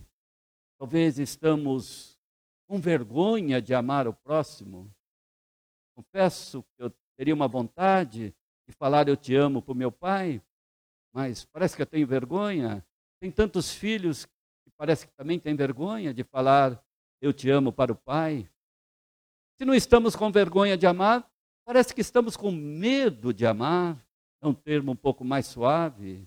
[0.80, 2.18] Talvez estamos
[2.68, 4.92] com vergonha de amar o próximo.
[5.96, 8.34] Confesso que eu teria uma vontade
[8.68, 10.42] de falar eu te amo para o meu pai,
[11.12, 12.86] mas parece que eu tenho vergonha.
[13.20, 16.82] Tem tantos filhos que parece que também têm vergonha de falar
[17.22, 18.50] eu te amo para o pai.
[19.58, 21.30] Se não estamos com vergonha de amar,
[21.66, 23.98] parece que estamos com medo de amar.
[24.42, 26.26] É um termo um pouco mais suave.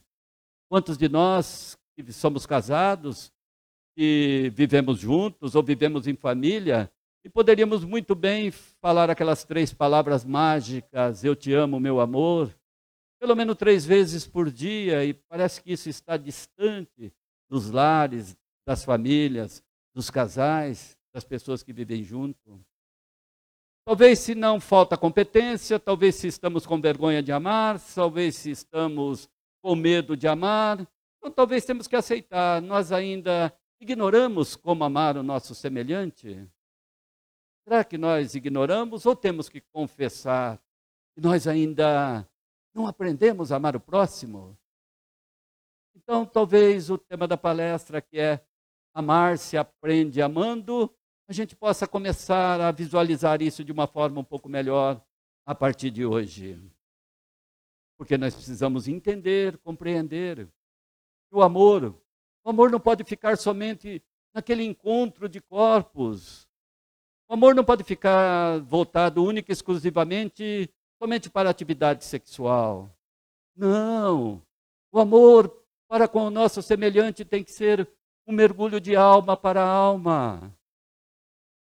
[0.69, 3.33] Quantos de nós que somos casados,
[3.97, 6.93] que vivemos juntos ou vivemos em família,
[7.25, 12.55] e poderíamos muito bem falar aquelas três palavras mágicas: Eu te amo, meu amor,
[13.23, 17.15] pelo menos três vezes por dia, e parece que isso está distante
[17.49, 19.63] dos lares, das famílias,
[19.95, 22.61] dos casais, das pessoas que vivem junto.
[23.87, 29.31] Talvez se não falta competência, talvez se estamos com vergonha de amar, talvez se estamos
[29.63, 30.81] com medo de amar.
[31.19, 32.61] Então, talvez temos que aceitar.
[32.61, 36.45] Nós ainda ignoramos como amar o nosso semelhante.
[37.63, 40.61] Será que nós ignoramos ou temos que confessar
[41.15, 42.29] que nós ainda
[42.75, 44.59] não aprendemos a amar o próximo?
[45.95, 48.45] Então, talvez o tema da palestra, que é
[48.95, 50.93] Amar se aprende amando,
[51.27, 55.03] a gente possa começar a visualizar isso de uma forma um pouco melhor
[55.47, 56.61] a partir de hoje.
[57.97, 61.99] Porque nós precisamos entender, compreender que o amor,
[62.45, 64.03] o amor não pode ficar somente
[64.35, 66.47] naquele encontro de corpos.
[67.29, 70.69] O amor não pode ficar voltado única e exclusivamente
[71.03, 72.89] somente para atividade sexual.
[73.57, 74.41] Não.
[74.93, 75.53] O amor
[75.89, 77.91] para com o nosso semelhante tem que ser
[78.25, 80.57] um mergulho de alma para alma.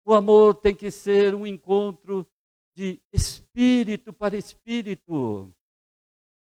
[0.04, 2.26] O amor tem que ser um encontro
[2.76, 5.50] de espírito para espírito.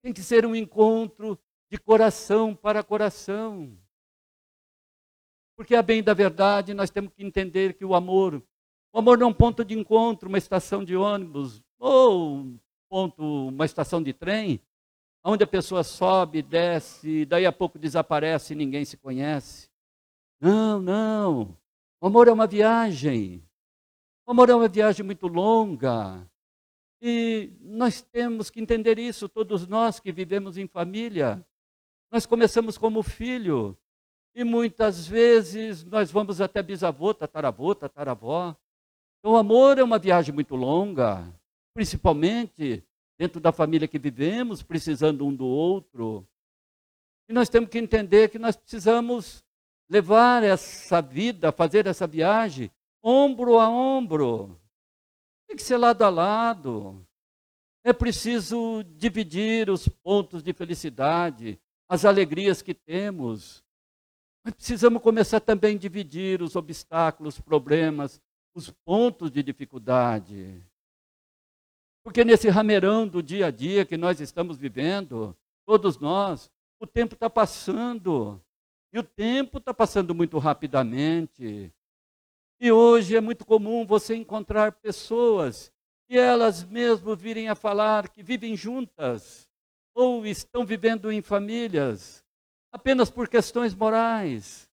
[0.02, 1.38] Tem que ser um encontro
[1.70, 3.74] de coração para coração.
[5.56, 8.42] Porque, a bem da verdade, nós temos que entender que o amor,
[8.92, 12.60] o amor não é um ponto de encontro, uma estação de ônibus, ou
[12.92, 14.60] ponto, uma estação de trem,
[15.24, 19.70] onde a pessoa sobe, desce, daí a pouco desaparece e ninguém se conhece.
[20.38, 21.56] Não, não.
[22.02, 23.42] O amor é uma viagem.
[24.26, 26.30] O amor é uma viagem muito longa.
[27.00, 31.42] E nós temos que entender isso, todos nós que vivemos em família.
[32.10, 33.74] Nós começamos como filho,
[34.34, 38.54] e muitas vezes nós vamos até bisavô, tataravô, tataravó.
[39.18, 41.32] Então, o amor é uma viagem muito longa,
[41.74, 42.84] principalmente
[43.18, 46.26] dentro da família que vivemos, precisando um do outro.
[47.28, 49.44] E nós temos que entender que nós precisamos
[49.88, 52.70] levar essa vida, fazer essa viagem,
[53.02, 54.58] ombro a ombro.
[55.46, 57.06] Tem que ser lado a lado.
[57.84, 63.62] É preciso dividir os pontos de felicidade, as alegrias que temos.
[64.44, 68.20] Mas precisamos começar também a dividir os obstáculos, os problemas,
[68.54, 70.62] os pontos de dificuldade.
[72.04, 77.14] Porque nesse rameirão do dia a dia que nós estamos vivendo, todos nós, o tempo
[77.14, 78.40] está passando.
[78.92, 81.72] E o tempo está passando muito rapidamente.
[82.60, 85.72] E hoje é muito comum você encontrar pessoas
[86.08, 89.48] que elas mesmo virem a falar que vivem juntas
[89.94, 92.24] ou estão vivendo em famílias
[92.70, 94.68] apenas por questões morais,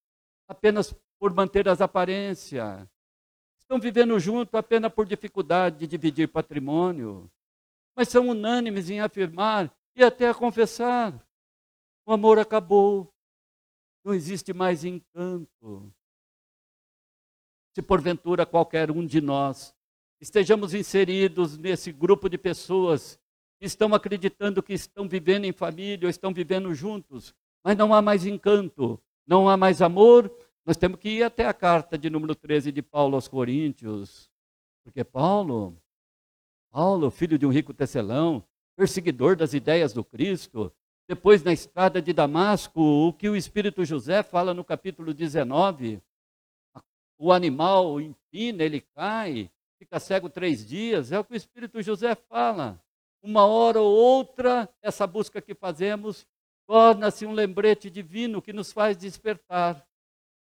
[0.48, 2.88] apenas por manter as aparências.
[3.70, 7.30] Estão vivendo junto apenas por dificuldade de dividir patrimônio,
[7.96, 11.14] mas são unânimes em afirmar e até a confessar:
[12.04, 13.14] o amor acabou,
[14.04, 15.94] não existe mais encanto,
[17.76, 19.76] se porventura qualquer um de nós
[20.20, 23.20] estejamos inseridos nesse grupo de pessoas
[23.60, 28.02] que estão acreditando que estão vivendo em família ou estão vivendo juntos, mas não há
[28.02, 32.36] mais encanto, não há mais amor, nós temos que ir até a carta de número
[32.36, 34.30] 13 de Paulo aos Coríntios,
[34.84, 35.78] porque Paulo,
[36.72, 38.44] Paulo, filho de um rico tecelão,
[38.76, 40.72] perseguidor das ideias do Cristo,
[41.08, 46.02] depois na estrada de Damasco, o que o Espírito José fala no capítulo 19,
[47.18, 52.14] o animal empina, ele cai, fica cego três dias, é o que o Espírito José
[52.16, 52.80] fala.
[53.22, 56.28] Uma hora ou outra, essa busca que fazemos
[56.68, 59.89] torna-se um lembrete divino que nos faz despertar.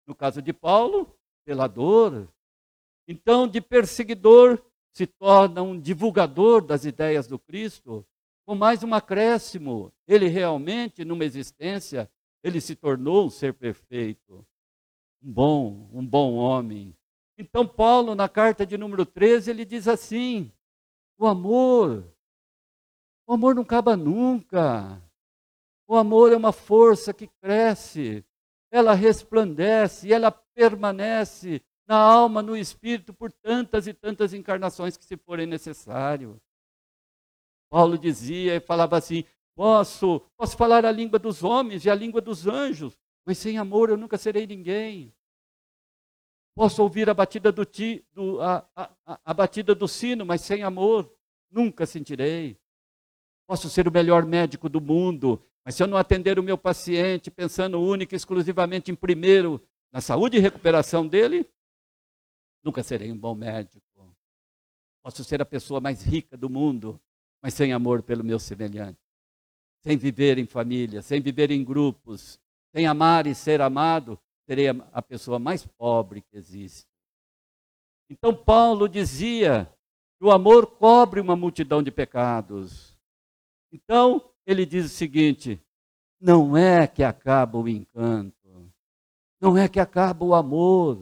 [0.08, 2.28] No caso de Paulo, pela dor.
[3.06, 4.60] Então, de perseguidor,
[4.92, 8.04] se torna um divulgador das ideias do Cristo,
[8.44, 9.92] com mais um acréscimo.
[10.06, 12.10] Ele realmente, numa existência,
[12.42, 14.44] ele se tornou um ser perfeito
[15.22, 16.96] um bom, um bom homem.
[17.36, 20.50] Então, Paulo, na carta de número 13, ele diz assim:
[21.18, 22.04] o amor,
[23.26, 25.02] o amor não acaba nunca.
[25.86, 28.24] O amor é uma força que cresce,
[28.70, 35.16] ela resplandece, ela permanece na alma, no espírito, por tantas e tantas encarnações que se
[35.16, 36.40] forem necessário.
[37.70, 42.20] Paulo dizia e falava assim: posso, posso falar a língua dos homens e a língua
[42.20, 45.14] dos anjos, mas sem amor eu nunca serei ninguém.
[46.54, 50.62] Posso ouvir a batida do, ti, do a, a, a batida do sino, mas sem
[50.62, 51.10] amor
[51.50, 52.58] nunca sentirei.
[53.46, 57.30] Posso ser o melhor médico do mundo, mas se eu não atender o meu paciente
[57.30, 61.46] pensando única e exclusivamente em primeiro na saúde e recuperação dele,
[62.64, 64.16] nunca serei um bom médico.
[65.02, 66.98] Posso ser a pessoa mais rica do mundo,
[67.42, 68.98] mas sem amor pelo meu semelhante.
[69.82, 72.40] Sem viver em família, sem viver em grupos,
[72.74, 76.88] sem amar e ser amado, serei a pessoa mais pobre que existe.
[78.08, 79.70] Então, Paulo dizia
[80.18, 82.96] que o amor cobre uma multidão de pecados.
[83.70, 85.60] Então, ele diz o seguinte:
[86.18, 88.72] não é que acaba o encanto,
[89.38, 90.96] não é que acaba o amor.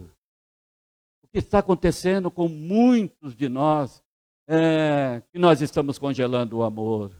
[1.23, 4.03] O que está acontecendo com muitos de nós
[4.47, 7.11] é que nós estamos congelando o amor.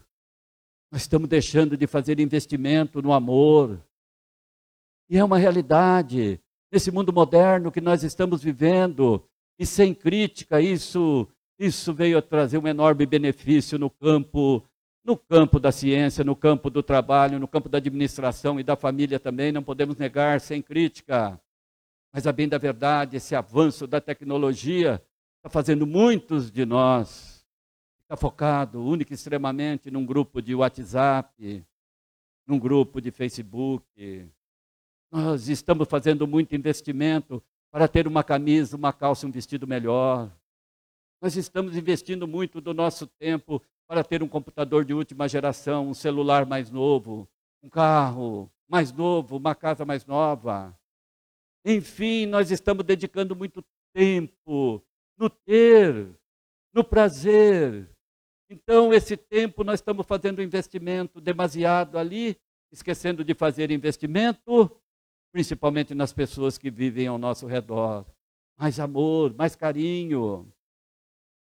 [0.92, 3.82] Nós estamos deixando de fazer investimento no amor.
[5.08, 6.40] E é uma realidade.
[6.70, 9.26] Nesse mundo moderno que nós estamos vivendo,
[9.58, 11.26] e sem crítica, isso,
[11.58, 14.62] isso veio a trazer um enorme benefício no campo,
[15.08, 19.18] no campo da ciência, no campo do trabalho, no campo da administração e da família
[19.18, 21.40] também, não podemos negar sem crítica.
[22.12, 25.02] Mas a bem da verdade, esse avanço da tecnologia
[25.38, 27.42] está fazendo muitos de nós
[28.02, 31.64] ficar focado única e extremamente num grupo de WhatsApp,
[32.46, 34.28] num grupo de Facebook,
[35.10, 40.30] nós estamos fazendo muito investimento para ter uma camisa, uma calça, um vestido melhor.
[41.18, 45.94] Nós estamos investindo muito do nosso tempo para ter um computador de última geração, um
[45.94, 47.26] celular mais novo,
[47.62, 50.78] um carro mais novo, uma casa mais nova.
[51.64, 54.84] Enfim, nós estamos dedicando muito tempo
[55.16, 56.14] no ter,
[56.72, 57.90] no prazer.
[58.50, 62.38] Então, esse tempo nós estamos fazendo investimento demasiado ali,
[62.70, 64.70] esquecendo de fazer investimento
[65.32, 68.04] principalmente nas pessoas que vivem ao nosso redor.
[68.58, 70.52] Mais amor, mais carinho.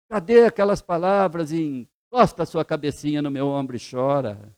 [0.10, 4.56] Cadê aquelas palavras em encosta a sua cabecinha no meu ombro e chora?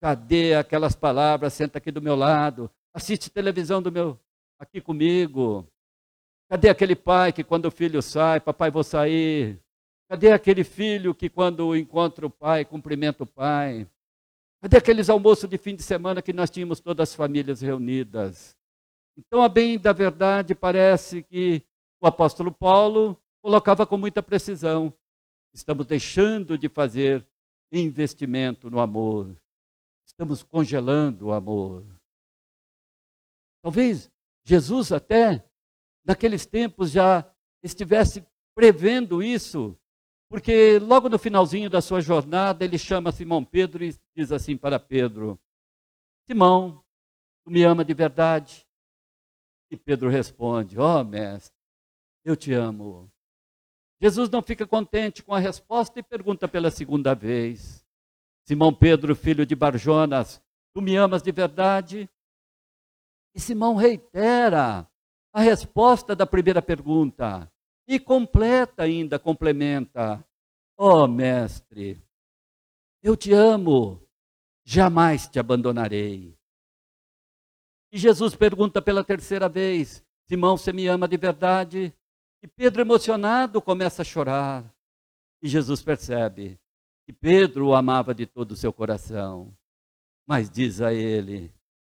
[0.00, 4.16] Cadê aquelas palavras, senta aqui do meu lado, assiste televisão do meu
[4.60, 5.66] aqui comigo?
[6.48, 9.60] Cadê aquele pai que quando o filho sai, papai vou sair?
[10.08, 13.84] Cadê aquele filho que quando encontra o pai, cumprimenta o pai?
[14.62, 18.56] Cadê aqueles almoços de fim de semana que nós tínhamos todas as famílias reunidas?
[19.16, 21.60] Então, a bem da verdade, parece que
[22.00, 24.94] o apóstolo Paulo colocava com muita precisão.
[25.52, 27.26] Estamos deixando de fazer
[27.72, 29.36] investimento no amor.
[30.06, 31.84] Estamos congelando o amor.
[33.62, 34.10] Talvez
[34.44, 35.44] Jesus até
[36.04, 37.30] naqueles tempos já
[37.62, 39.78] estivesse prevendo isso,
[40.30, 44.78] porque logo no finalzinho da sua jornada, ele chama Simão Pedro e diz assim para
[44.78, 45.38] Pedro:
[46.26, 46.82] Simão,
[47.44, 48.66] tu me ama de verdade?
[49.70, 51.56] E Pedro responde: Ó oh, mestre,
[52.24, 53.10] eu te amo.
[54.00, 57.84] Jesus não fica contente com a resposta e pergunta pela segunda vez:
[58.44, 60.42] Simão Pedro, filho de Barjonas,
[60.72, 62.08] tu me amas de verdade?
[63.34, 64.88] E Simão reitera
[65.32, 67.50] a resposta da primeira pergunta.
[67.86, 70.24] E completa ainda, complementa:
[70.76, 72.00] Ó oh, mestre,
[73.02, 74.00] eu te amo,
[74.64, 76.36] jamais te abandonarei.
[77.90, 81.94] E Jesus pergunta pela terceira vez: Simão, você me ama de verdade?
[82.42, 84.64] E Pedro, emocionado, começa a chorar.
[85.42, 86.58] E Jesus percebe
[87.06, 89.56] que Pedro o amava de todo o seu coração.
[90.26, 91.52] Mas diz a ele: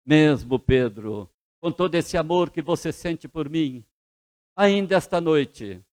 [0.07, 1.29] Mesmo Pedro,
[1.61, 3.85] com todo esse amor que você sente por mim,
[4.57, 5.85] ainda esta noite,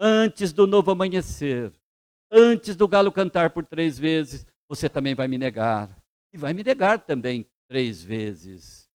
[0.00, 1.72] antes do novo amanhecer,
[2.30, 6.02] antes do galo cantar por três vezes, você também vai me negar.
[6.32, 8.90] E vai me negar também três vezes.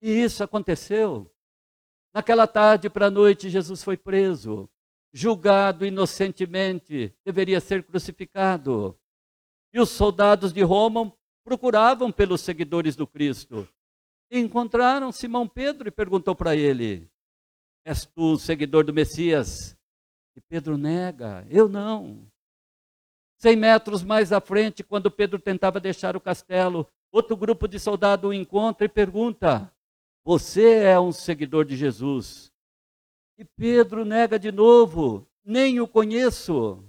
[0.00, 1.30] E isso aconteceu.
[2.16, 4.70] Naquela tarde para a noite, Jesus foi preso,
[5.12, 8.98] julgado inocentemente, deveria ser crucificado.
[9.70, 11.12] E os soldados de Roma
[11.44, 13.68] procuravam pelos seguidores do Cristo.
[14.30, 17.06] E encontraram Simão Pedro e perguntou para ele:
[17.84, 19.76] És tu um seguidor do Messias?
[20.34, 22.26] E Pedro nega: Eu não.
[23.36, 28.30] Cem metros mais à frente, quando Pedro tentava deixar o castelo, outro grupo de soldados
[28.30, 29.70] o encontra e pergunta:
[30.26, 32.52] você é um seguidor de Jesus.
[33.38, 36.84] E Pedro nega de novo: Nem o conheço.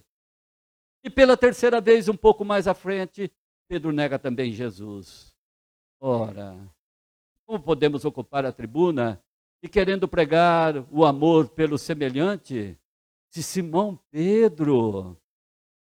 [1.03, 3.31] E pela terceira vez, um pouco mais à frente,
[3.67, 5.35] Pedro nega também Jesus.
[5.99, 6.57] Ora,
[7.45, 9.23] como podemos ocupar a tribuna
[9.61, 12.75] e querendo pregar o amor pelo semelhante?
[13.29, 15.15] Se Simão Pedro,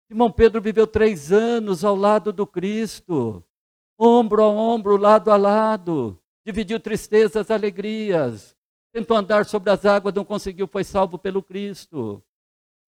[0.08, 3.44] Simão Pedro viveu três anos ao lado do Cristo,
[3.98, 6.19] ombro a ombro, lado a lado,
[6.50, 8.58] dividiu tristezas, alegrias,
[8.92, 12.24] tentou andar sobre as águas, não conseguiu, foi salvo pelo Cristo.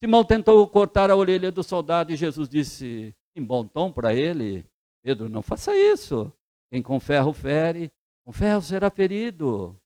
[0.03, 4.65] Simão tentou cortar a orelha do soldado e Jesus disse, em bom tom para ele:
[5.03, 6.33] Pedro, não faça isso.
[6.71, 7.91] Quem com ferro fere,
[8.25, 9.79] com ferro será ferido.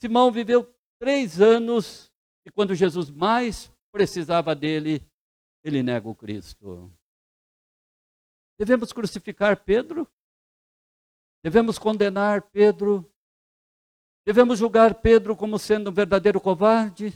[0.00, 2.08] Simão viveu três anos
[2.46, 5.04] e quando Jesus mais precisava dele,
[5.64, 6.88] ele nega o Cristo.
[8.56, 10.06] Devemos crucificar Pedro?
[11.42, 13.10] Devemos condenar Pedro?
[14.26, 17.12] Devemos julgar Pedro como sendo um verdadeiro covarde?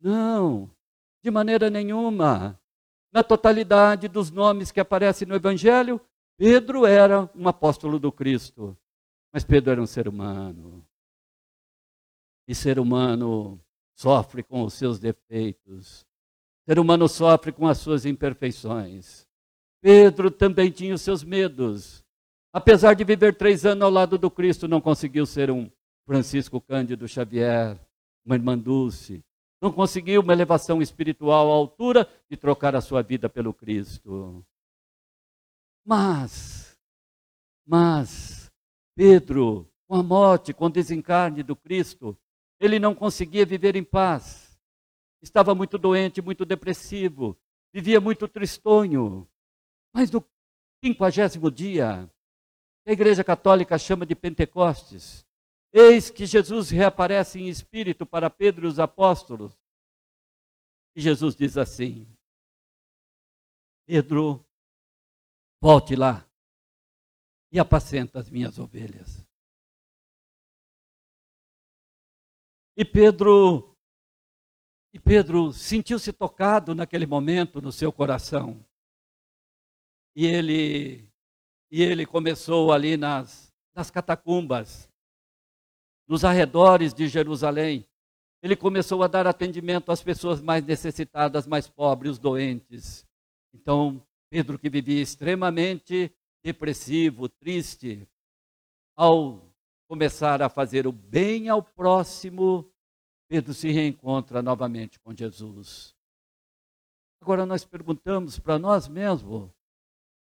[0.00, 0.70] Não,
[1.22, 2.60] de maneira nenhuma.
[3.12, 6.00] Na totalidade dos nomes que aparecem no Evangelho,
[6.36, 8.76] Pedro era um apóstolo do Cristo.
[9.32, 10.84] Mas Pedro era um ser humano.
[12.46, 13.60] E ser humano
[13.94, 16.04] sofre com os seus defeitos.
[16.66, 19.26] Ser humano sofre com as suas imperfeições.
[19.80, 22.03] Pedro também tinha os seus medos.
[22.56, 25.68] Apesar de viver três anos ao lado do Cristo, não conseguiu ser um
[26.06, 27.76] Francisco Cândido Xavier,
[28.24, 29.24] uma irmã Dulce.
[29.60, 34.46] Não conseguiu uma elevação espiritual à altura de trocar a sua vida pelo Cristo.
[35.84, 36.78] Mas,
[37.66, 38.52] mas,
[38.94, 42.16] Pedro, com a morte, com o desencarne do Cristo,
[42.60, 44.56] ele não conseguia viver em paz.
[45.20, 47.36] Estava muito doente, muito depressivo,
[47.72, 49.26] vivia muito tristonho.
[49.92, 50.24] Mas no
[50.80, 52.08] quinquagésimo dia,
[52.86, 55.26] a Igreja Católica chama de Pentecostes.
[55.72, 59.58] Eis que Jesus reaparece em espírito para Pedro e os apóstolos.
[60.94, 62.06] E Jesus diz assim:
[63.86, 64.46] Pedro,
[65.60, 66.28] volte lá
[67.50, 69.26] e apacenta as minhas ovelhas.
[72.76, 73.76] E Pedro,
[74.92, 78.64] e Pedro sentiu-se tocado naquele momento no seu coração.
[80.16, 81.08] E ele
[81.76, 84.88] e ele começou ali nas, nas catacumbas,
[86.06, 87.84] nos arredores de Jerusalém.
[88.40, 93.04] Ele começou a dar atendimento às pessoas mais necessitadas, mais pobres, os doentes.
[93.52, 94.00] Então,
[94.30, 96.14] Pedro, que vivia extremamente
[96.44, 98.08] depressivo, triste,
[98.94, 99.52] ao
[99.88, 102.72] começar a fazer o bem ao próximo,
[103.26, 105.92] Pedro se reencontra novamente com Jesus.
[107.20, 109.50] Agora nós perguntamos para nós mesmos: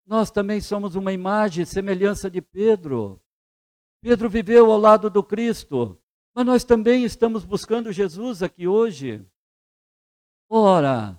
[0.06, 3.20] nós também somos uma imagem semelhança de Pedro.
[4.02, 5.98] Pedro viveu ao lado do Cristo,
[6.34, 9.24] mas nós também estamos buscando Jesus aqui hoje.
[10.48, 11.18] Ora,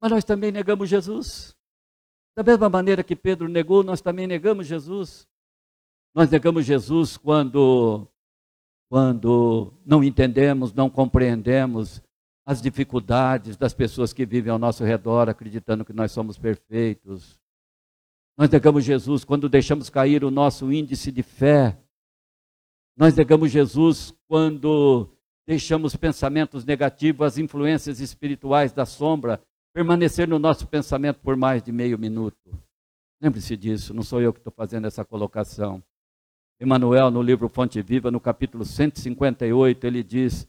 [0.00, 1.56] mas nós também negamos Jesus.
[2.36, 5.28] Da mesma maneira que Pedro negou, nós também negamos Jesus.
[6.14, 8.08] Nós negamos Jesus quando
[8.88, 12.02] quando não entendemos, não compreendemos
[12.46, 17.40] as dificuldades das pessoas que vivem ao nosso redor, acreditando que nós somos perfeitos.
[18.36, 21.78] Nós negamos Jesus quando deixamos cair o nosso índice de fé.
[22.96, 25.08] Nós negamos Jesus quando
[25.46, 29.40] deixamos pensamentos negativos, as influências espirituais da sombra,
[29.72, 32.58] permanecer no nosso pensamento por mais de meio minuto.
[33.20, 35.82] Lembre-se disso, não sou eu que estou fazendo essa colocação.
[36.60, 40.48] Emmanuel, no livro Fonte Viva, no capítulo 158, ele diz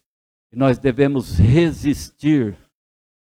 [0.50, 2.58] que nós devemos resistir,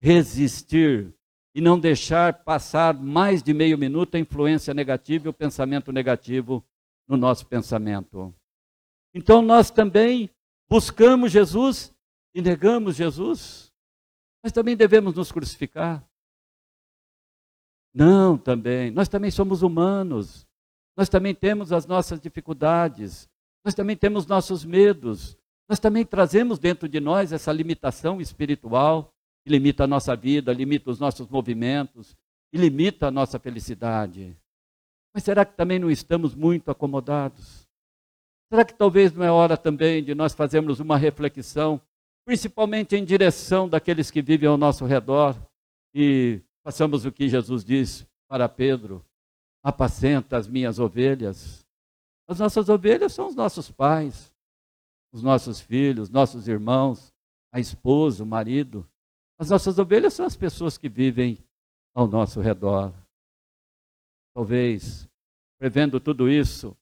[0.02, 1.14] resistir
[1.54, 6.64] e não deixar passar mais de meio minuto a influência negativa e o pensamento negativo
[7.08, 8.34] no nosso pensamento.
[9.14, 10.30] Então nós também
[10.70, 11.94] buscamos Jesus
[12.34, 13.74] e negamos Jesus,
[14.44, 16.08] mas também devemos nos crucificar.
[17.94, 18.92] Não, também.
[18.92, 20.48] Nós também somos humanos.
[20.96, 23.28] Nós também temos as nossas dificuldades.
[23.66, 25.38] Nós também temos nossos medos.
[25.68, 29.14] Nós também trazemos dentro de nós essa limitação espiritual
[29.44, 32.16] que limita a nossa vida, limita os nossos movimentos
[32.52, 34.36] e limita a nossa felicidade.
[35.14, 37.68] Mas será que também não estamos muito acomodados?
[38.52, 41.80] Será que talvez não é hora também de nós fazermos uma reflexão,
[42.26, 45.36] principalmente em direção daqueles que vivem ao nosso redor
[45.94, 49.06] e façamos o que Jesus disse para Pedro:
[49.64, 51.66] apacenta as minhas ovelhas.
[52.28, 54.32] As nossas ovelhas são os nossos pais,
[55.12, 57.12] os nossos filhos, nossos irmãos,
[57.52, 58.88] a esposa, o marido.
[59.40, 61.38] As nossas ovelhas são as pessoas que vivem
[61.96, 62.94] ao nosso redor.
[64.36, 65.10] Talvez,
[65.58, 66.76] prevendo tudo isso,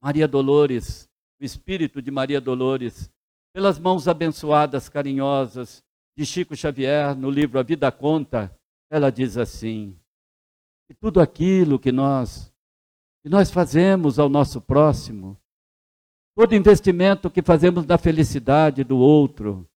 [0.00, 1.10] Maria Dolores,
[1.40, 3.10] o espírito de Maria Dolores,
[3.52, 5.84] pelas mãos abençoadas, carinhosas
[6.16, 8.56] de Chico Xavier, no livro A Vida Conta,
[8.88, 9.98] ela diz assim:
[10.86, 12.52] que tudo aquilo que nós
[13.22, 15.36] que nós fazemos ao nosso próximo,
[16.36, 19.66] todo investimento que fazemos na felicidade do outro,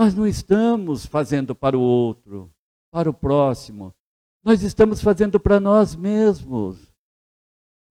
[0.00, 2.50] nós não estamos fazendo para o outro,
[2.90, 3.94] para o próximo,
[4.42, 6.90] nós estamos fazendo para nós mesmos.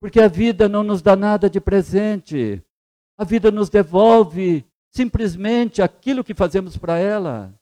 [0.02, 2.64] Porque a vida não nos dá nada de presente.
[3.16, 7.54] A vida nos devolve simplesmente aquilo que fazemos para ela.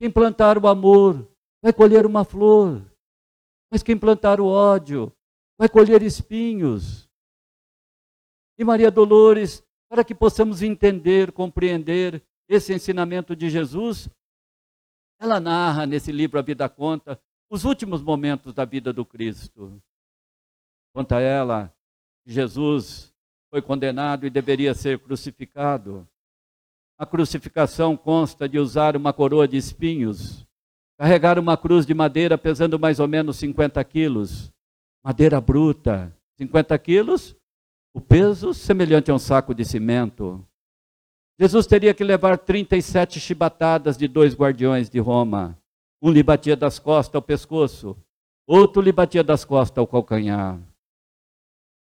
[0.00, 1.30] Quem plantar o amor
[1.62, 2.82] vai colher uma flor.
[3.70, 5.12] Mas quem plantar o ódio
[5.58, 7.06] vai colher espinhos.
[8.58, 14.08] E Maria Dolores, para que possamos entender, compreender esse ensinamento de Jesus,
[15.20, 17.20] ela narra nesse livro A Vida Conta
[17.50, 19.80] os últimos momentos da vida do Cristo.
[20.92, 21.72] Quanto a ela,
[22.26, 23.14] Jesus
[23.50, 26.06] foi condenado e deveria ser crucificado.
[26.98, 30.46] A crucificação consta de usar uma coroa de espinhos,
[30.98, 34.52] carregar uma cruz de madeira pesando mais ou menos 50 quilos,
[35.02, 37.36] madeira bruta, 50 quilos,
[37.94, 40.46] o peso semelhante a um saco de cimento.
[41.40, 45.56] Jesus teria que levar 37 chibatadas de dois guardiões de Roma.
[46.02, 47.96] Um lhe batia das costas ao pescoço,
[48.46, 50.58] outro lhe batia das costas ao calcanhar.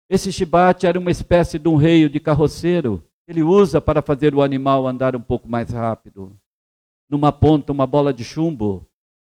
[0.09, 3.03] Esse chibate era uma espécie de um reio de carroceiro.
[3.27, 6.37] Ele usa para fazer o animal andar um pouco mais rápido.
[7.09, 8.85] Numa ponta, uma bola de chumbo.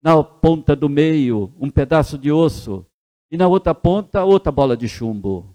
[0.02, 2.84] Na ponta do meio, um pedaço de osso.
[3.30, 5.54] E na outra ponta, outra bola de chumbo.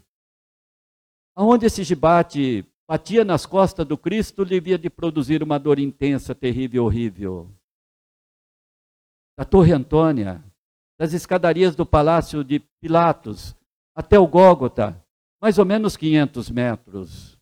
[1.36, 6.84] Aonde esse chibate batia nas costas do Cristo, devia de produzir uma dor intensa, terrível,
[6.84, 7.50] horrível.
[9.38, 10.44] Da Torre Antônia,
[10.98, 13.56] das escadarias do palácio de Pilatos
[13.94, 15.02] até o Gólgota,
[15.40, 17.38] mais ou menos 500 metros.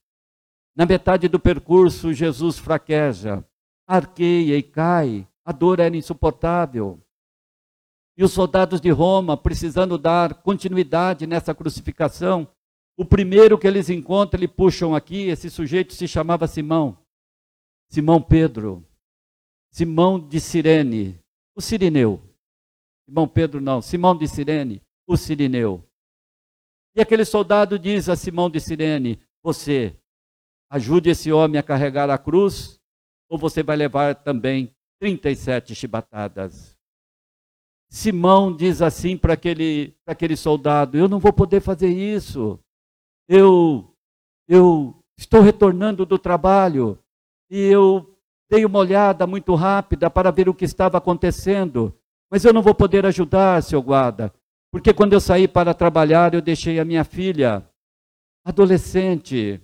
[0.74, 3.44] Na metade do percurso, Jesus fraqueja,
[3.86, 5.28] arqueia e cai.
[5.44, 7.00] A dor era insuportável.
[8.16, 12.48] E os soldados de Roma, precisando dar continuidade nessa crucificação,
[12.96, 16.98] o primeiro que eles encontram, eles puxam aqui, esse sujeito se chamava Simão.
[17.88, 18.86] Simão Pedro.
[19.70, 21.18] Simão de Cirene,
[21.56, 22.20] o Sirineu.
[23.06, 25.82] Simão Pedro não, Simão de Cirene, o Sirineu.
[26.94, 29.96] E aquele soldado diz a Simão de Sirene: Você
[30.70, 32.78] ajude esse homem a carregar a cruz,
[33.30, 36.76] ou você vai levar também 37 chibatadas.
[37.88, 42.58] Simão diz assim para aquele, aquele soldado: Eu não vou poder fazer isso.
[43.28, 43.94] Eu,
[44.48, 46.98] eu estou retornando do trabalho
[47.50, 48.18] e eu
[48.50, 51.96] dei uma olhada muito rápida para ver o que estava acontecendo,
[52.30, 54.32] mas eu não vou poder ajudar, seu guarda.
[54.70, 57.66] Porque quando eu saí para trabalhar, eu deixei a minha filha,
[58.44, 59.60] adolescente.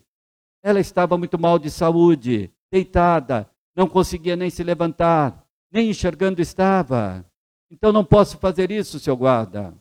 [0.62, 7.24] Ela estava muito mal de saúde, deitada, não conseguia nem se levantar, nem enxergando estava.
[7.70, 9.74] Então não posso fazer isso, seu guarda.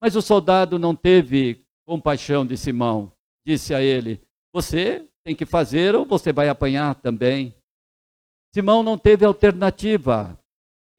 [0.00, 3.10] Mas o soldado não teve compaixão de Simão.
[3.44, 4.22] Disse a ele:
[4.52, 7.52] Você tem que fazer ou você vai apanhar também.
[8.54, 10.38] Simão não teve alternativa.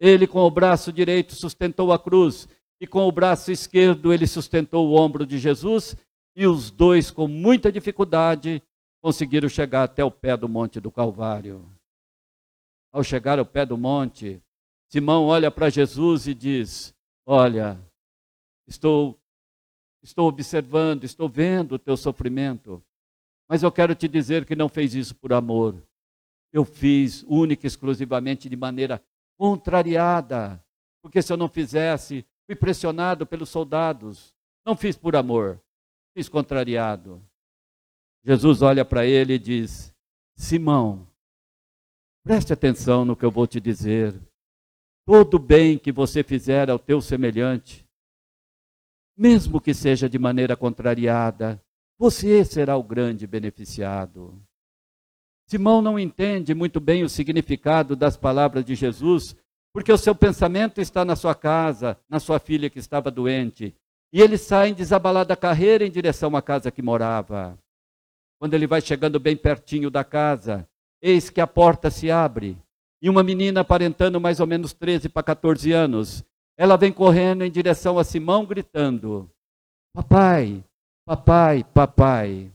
[0.01, 2.49] Ele, com o braço direito, sustentou a cruz
[2.81, 5.95] e com o braço esquerdo ele sustentou o ombro de Jesus,
[6.35, 8.59] e os dois, com muita dificuldade,
[8.99, 11.63] conseguiram chegar até o pé do Monte do Calvário.
[12.91, 14.41] Ao chegar ao pé do monte,
[14.89, 16.93] Simão olha para Jesus e diz:
[17.25, 17.79] Olha,
[18.67, 19.17] estou,
[20.03, 22.83] estou observando, estou vendo o teu sofrimento,
[23.49, 25.75] mas eu quero te dizer que não fez isso por amor.
[26.53, 29.03] Eu fiz única e exclusivamente de maneira
[29.37, 30.63] contrariada,
[31.01, 34.35] porque se eu não fizesse, Fui pressionado pelos soldados.
[34.65, 35.57] Não fiz por amor,
[36.13, 37.25] fiz contrariado.
[38.25, 39.95] Jesus olha para ele e diz:
[40.35, 41.07] Simão,
[42.25, 44.13] Preste atenção no que eu vou te dizer.
[45.05, 47.87] Todo bem que você fizer ao teu semelhante,
[49.21, 51.63] mesmo que seja de maneira contrariada,
[51.95, 54.41] você será o grande beneficiado.
[55.47, 59.35] Simão não entende muito bem o significado das palavras de Jesus,
[59.71, 63.75] porque o seu pensamento está na sua casa, na sua filha que estava doente.
[64.11, 67.55] E ele sai desabalado da carreira em direção à casa que morava.
[68.39, 70.67] Quando ele vai chegando bem pertinho da casa,
[70.99, 72.57] eis que a porta se abre
[72.99, 76.25] e uma menina aparentando mais ou menos 13 para 14 anos,
[76.57, 79.29] ela vem correndo em direção a Simão gritando:
[79.93, 80.63] Papai,
[81.05, 82.51] papai, papai.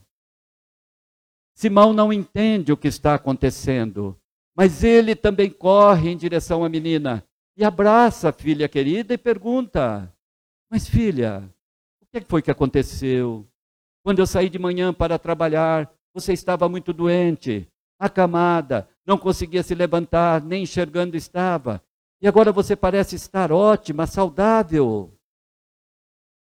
[1.55, 4.17] Simão não entende o que está acontecendo,
[4.57, 7.25] mas ele também corre em direção à menina
[7.57, 10.13] e abraça a filha querida e pergunta:
[10.71, 11.49] Mas filha,
[12.03, 13.47] o que foi que aconteceu?
[14.05, 17.67] Quando eu saí de manhã para trabalhar, você estava muito doente,
[17.99, 21.83] acamada, não conseguia se levantar, nem enxergando estava.
[22.21, 25.13] E agora você parece estar ótima, saudável.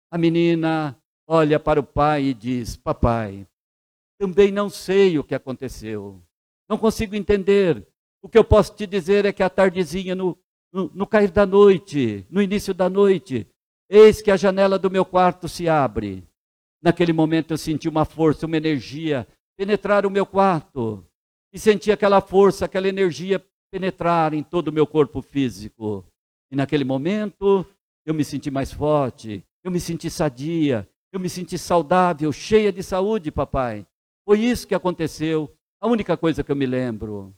[0.09, 0.97] A menina
[1.27, 3.45] olha para o pai e diz: Papai,
[4.17, 6.21] também não sei o que aconteceu.
[6.69, 7.85] Não consigo entender.
[8.21, 10.37] O que eu posso te dizer é que à tardezinha, no,
[10.71, 13.47] no, no cair da noite, no início da noite,
[13.89, 16.27] eis que a janela do meu quarto se abre.
[16.81, 21.05] Naquele momento eu senti uma força, uma energia penetrar o meu quarto.
[21.51, 26.05] E senti aquela força, aquela energia penetrar em todo o meu corpo físico.
[26.51, 27.65] E naquele momento
[28.05, 32.81] eu me senti mais forte, eu me senti sadia, eu me senti saudável, cheia de
[32.81, 33.85] saúde, papai.
[34.25, 35.53] Foi isso que aconteceu.
[35.79, 37.35] A única coisa que eu me lembro.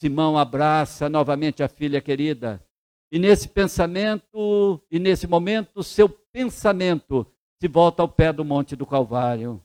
[0.00, 2.62] Simão abraça novamente a filha querida.
[3.10, 7.26] E nesse pensamento, e nesse momento, seu pensamento
[7.60, 9.62] se volta ao pé do Monte do Calvário.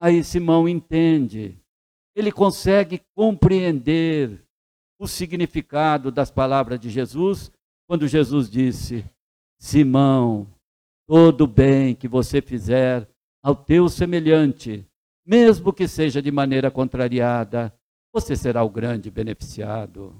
[0.00, 1.58] Aí Simão entende,
[2.14, 4.43] ele consegue compreender
[4.98, 7.50] o significado das palavras de Jesus,
[7.86, 9.04] quando Jesus disse:
[9.58, 10.46] Simão,
[11.06, 13.08] todo bem que você fizer
[13.42, 14.86] ao teu semelhante,
[15.26, 17.74] mesmo que seja de maneira contrariada,
[18.12, 20.14] você será o grande beneficiado.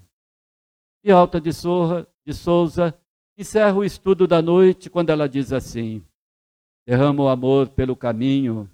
[1.05, 2.99] E Alta de, Sorra, de Souza
[3.37, 6.03] encerra o estudo da noite quando ela diz assim:
[6.87, 8.71] derrama o amor pelo caminho,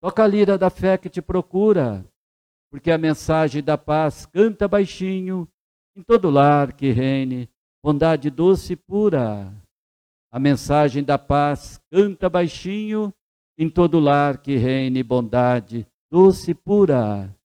[0.00, 2.04] toca a lira da fé que te procura,
[2.72, 5.46] porque a mensagem da paz canta baixinho
[5.94, 7.46] em todo lar que reine
[7.84, 9.52] bondade doce e pura.
[10.32, 13.12] A mensagem da paz canta baixinho
[13.58, 17.36] em todo lar que reine bondade doce e pura.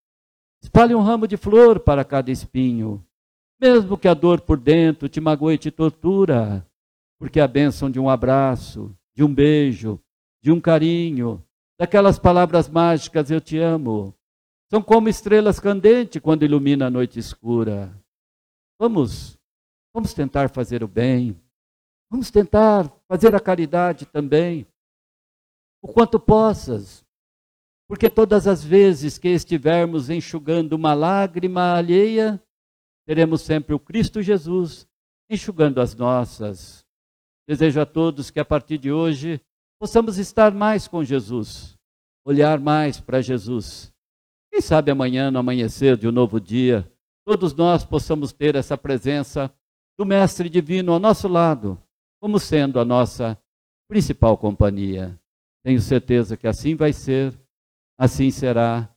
[0.63, 3.05] Espalhe um ramo de flor para cada espinho,
[3.59, 6.65] mesmo que a dor por dentro te magoe e te tortura,
[7.19, 9.99] porque a bênção de um abraço, de um beijo,
[10.41, 11.43] de um carinho,
[11.77, 14.16] daquelas palavras mágicas eu te amo,
[14.69, 17.93] são como estrelas candentes quando ilumina a noite escura.
[18.79, 19.37] Vamos,
[19.93, 21.39] vamos tentar fazer o bem.
[22.09, 24.65] Vamos tentar fazer a caridade também
[25.81, 27.05] o quanto possas,
[27.87, 32.41] porque todas as vezes que estivermos enxugando uma lágrima alheia,
[33.05, 34.87] teremos sempre o Cristo Jesus
[35.29, 36.85] enxugando as nossas.
[37.47, 39.39] Desejo a todos que a partir de hoje
[39.79, 41.77] possamos estar mais com Jesus,
[42.25, 43.93] olhar mais para Jesus.
[44.51, 46.89] Quem sabe amanhã, no amanhecer de um novo dia,
[47.25, 49.53] todos nós possamos ter essa presença
[49.97, 51.81] do Mestre Divino ao nosso lado,
[52.21, 53.37] como sendo a nossa
[53.87, 55.19] principal companhia.
[55.63, 57.37] Tenho certeza que assim vai ser,
[57.99, 58.89] assim será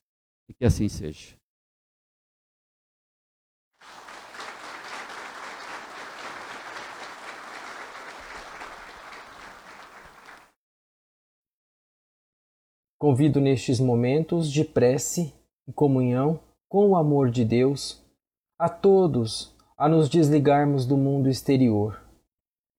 [0.48, 1.36] e que assim seja.
[12.98, 15.39] Convido nestes momentos de prece
[15.70, 18.04] e comunhão com o amor de Deus
[18.58, 22.02] a todos a nos desligarmos do mundo exterior,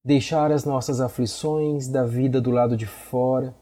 [0.05, 3.55] deixar as nossas aflições da vida do lado de fora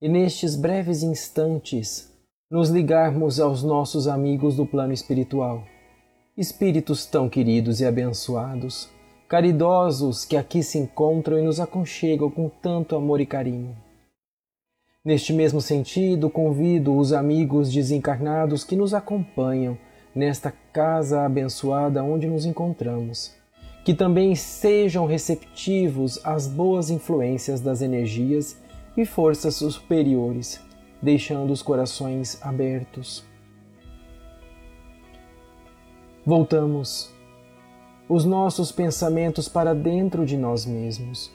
[0.00, 2.12] e nestes breves instantes
[2.50, 5.64] nos ligarmos aos nossos amigos do plano espiritual,
[6.36, 8.88] espíritos tão queridos e abençoados,
[9.26, 13.83] caridosos que aqui se encontram e nos aconchegam com tanto amor e carinho.
[15.04, 19.76] Neste mesmo sentido, convido os amigos desencarnados que nos acompanham
[20.14, 23.34] nesta casa abençoada onde nos encontramos,
[23.84, 28.56] que também sejam receptivos às boas influências das energias
[28.96, 30.58] e forças superiores,
[31.02, 33.26] deixando os corações abertos.
[36.24, 37.12] Voltamos
[38.08, 41.30] os nossos pensamentos para dentro de nós mesmos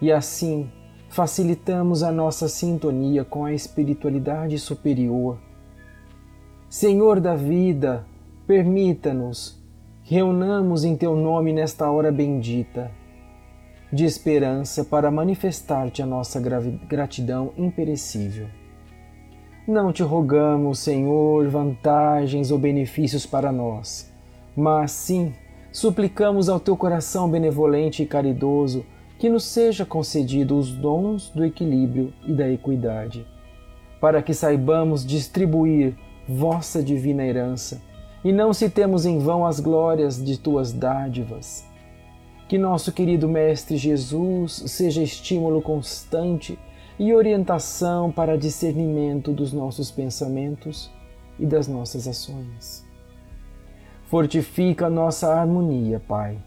[0.00, 0.70] e assim
[1.08, 5.38] facilitamos a nossa sintonia com a espiritualidade superior.
[6.68, 8.06] Senhor da vida,
[8.46, 9.58] permita-nos
[10.08, 12.90] reunamos em teu nome nesta hora bendita
[13.92, 18.46] de esperança para manifestar-te a nossa gratidão imperecível.
[19.66, 24.10] Não te rogamos, Senhor, vantagens ou benefícios para nós,
[24.56, 25.34] mas sim
[25.70, 28.86] suplicamos ao teu coração benevolente e caridoso
[29.18, 33.26] que nos seja concedido os dons do equilíbrio e da equidade,
[34.00, 35.96] para que saibamos distribuir
[36.28, 37.80] vossa divina herança
[38.24, 41.64] e não citemos em vão as glórias de tuas dádivas.
[42.48, 46.58] Que nosso querido Mestre Jesus seja estímulo constante
[46.98, 50.90] e orientação para discernimento dos nossos pensamentos
[51.38, 52.84] e das nossas ações.
[54.06, 56.38] Fortifica a nossa harmonia, Pai,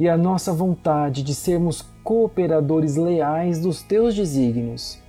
[0.00, 5.00] e a nossa vontade de sermos cooperadores leais dos teus desígnios.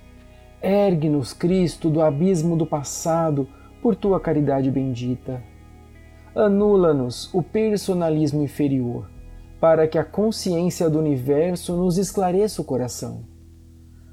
[0.62, 3.48] Ergue-nos, Cristo, do abismo do passado
[3.82, 5.42] por tua caridade bendita
[6.34, 9.08] anula-nos o personalismo inferior,
[9.60, 13.22] para que a consciência do universo nos esclareça o coração.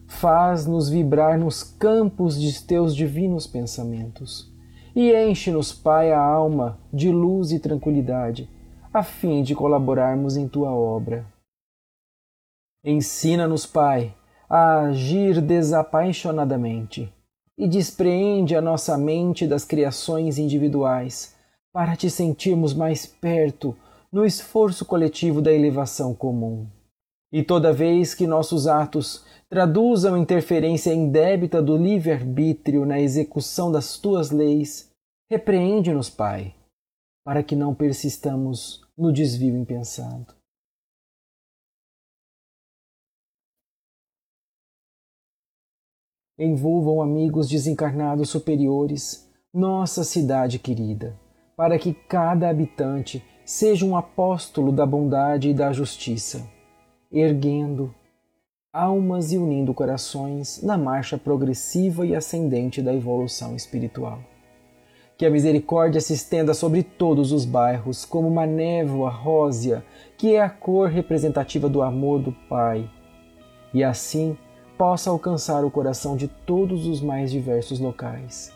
[0.08, 4.52] Faz-nos vibrar nos campos de teus divinos pensamentos
[4.96, 8.50] e enche-nos, Pai, a alma de luz e tranquilidade,
[8.94, 11.26] a fim de colaborarmos em tua obra.
[12.84, 14.16] Ensina-nos, Pai,
[14.50, 17.14] a agir desapaixonadamente
[17.56, 21.36] e despreende a nossa mente das criações individuais
[21.72, 23.78] para te sentirmos mais perto
[24.12, 26.68] no esforço coletivo da elevação comum.
[27.32, 34.32] E toda vez que nossos atos traduzam interferência indébita do livre-arbítrio na execução das tuas
[34.32, 34.90] leis,
[35.30, 36.56] repreende-nos, Pai,
[37.24, 40.41] para que não persistamos no desvio impensado.
[46.44, 51.16] Envolvam amigos desencarnados superiores nossa cidade querida
[51.56, 56.44] para que cada habitante seja um apóstolo da bondade e da justiça,
[57.12, 57.94] erguendo
[58.74, 64.18] almas e unindo corações na marcha progressiva e ascendente da evolução espiritual.
[65.16, 69.86] Que a misericórdia se estenda sobre todos os bairros como uma névoa rósea,
[70.18, 72.90] que é a cor representativa do amor do Pai,
[73.72, 74.36] e assim
[74.82, 78.52] possa alcançar o coração de todos os mais diversos locais.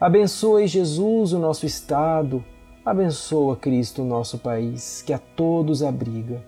[0.00, 2.44] Abençoe Jesus o nosso Estado,
[2.86, 6.40] abençoa Cristo o nosso país, que a todos abriga.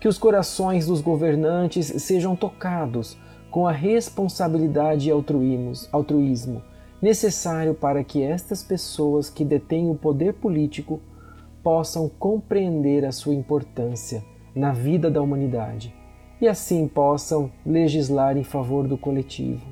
[0.00, 3.18] Que os corações dos governantes sejam tocados
[3.50, 6.62] com a responsabilidade e altruísmo
[7.02, 11.00] necessário para que estas pessoas que detêm o poder político
[11.60, 14.22] possam compreender a sua importância
[14.54, 15.97] na vida da humanidade
[16.40, 19.66] e assim possam legislar em favor do coletivo.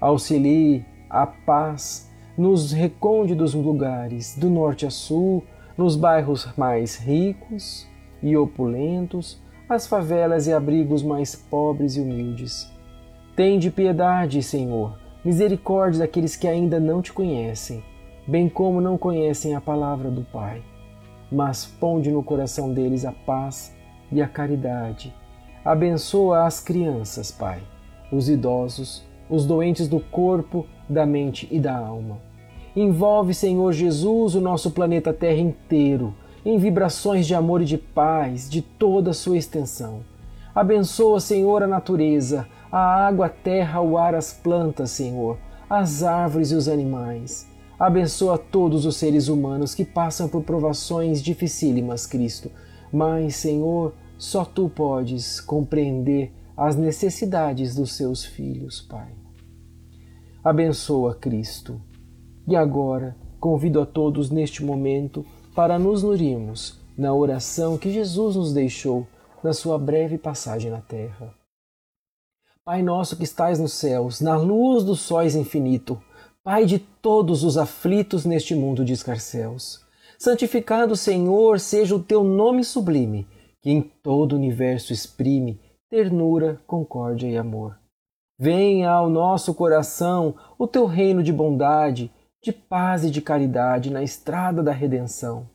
[0.00, 5.42] Auxilie a paz nos recônditos lugares, do norte a sul,
[5.76, 7.86] nos bairros mais ricos
[8.22, 12.70] e opulentos, as favelas e abrigos mais pobres e humildes.
[13.34, 17.82] Tende piedade, Senhor, misericórdia daqueles que ainda não te conhecem,
[18.26, 20.62] bem como não conhecem a palavra do Pai.
[21.30, 23.74] Mas ponde no coração deles a paz
[24.12, 25.12] e a caridade.
[25.66, 27.60] Abençoa as crianças, Pai,
[28.12, 32.18] os idosos, os doentes do corpo da mente e da alma.
[32.76, 36.14] Envolve, Senhor Jesus, o nosso planeta Terra inteiro
[36.44, 40.04] em vibrações de amor e de paz de toda a sua extensão.
[40.54, 45.36] Abençoa, Senhor, a natureza, a água, a terra, o ar, as plantas, Senhor,
[45.68, 47.44] as árvores e os animais.
[47.76, 52.52] Abençoa todos os seres humanos que passam por provações dificílimas, Cristo.
[52.92, 59.26] Mas, Senhor, só tu podes compreender as necessidades dos seus filhos, Pai
[60.48, 61.82] abençoa Cristo.
[62.46, 68.52] E agora, convido a todos neste momento para nos nutrirmos na oração que Jesus nos
[68.52, 69.08] deixou
[69.42, 71.34] na sua breve passagem na terra.
[72.64, 76.00] Pai nosso que estais nos céus, na luz dos sóis infinito,
[76.44, 79.84] Pai de todos os aflitos neste mundo de escarcéus,
[80.16, 83.26] santificado Senhor seja o teu nome sublime,
[83.66, 85.60] que em todo o universo exprime
[85.90, 87.76] ternura, concórdia e amor.
[88.38, 92.08] Venha ao nosso coração o teu reino de bondade,
[92.40, 95.48] de paz e de caridade na estrada da redenção.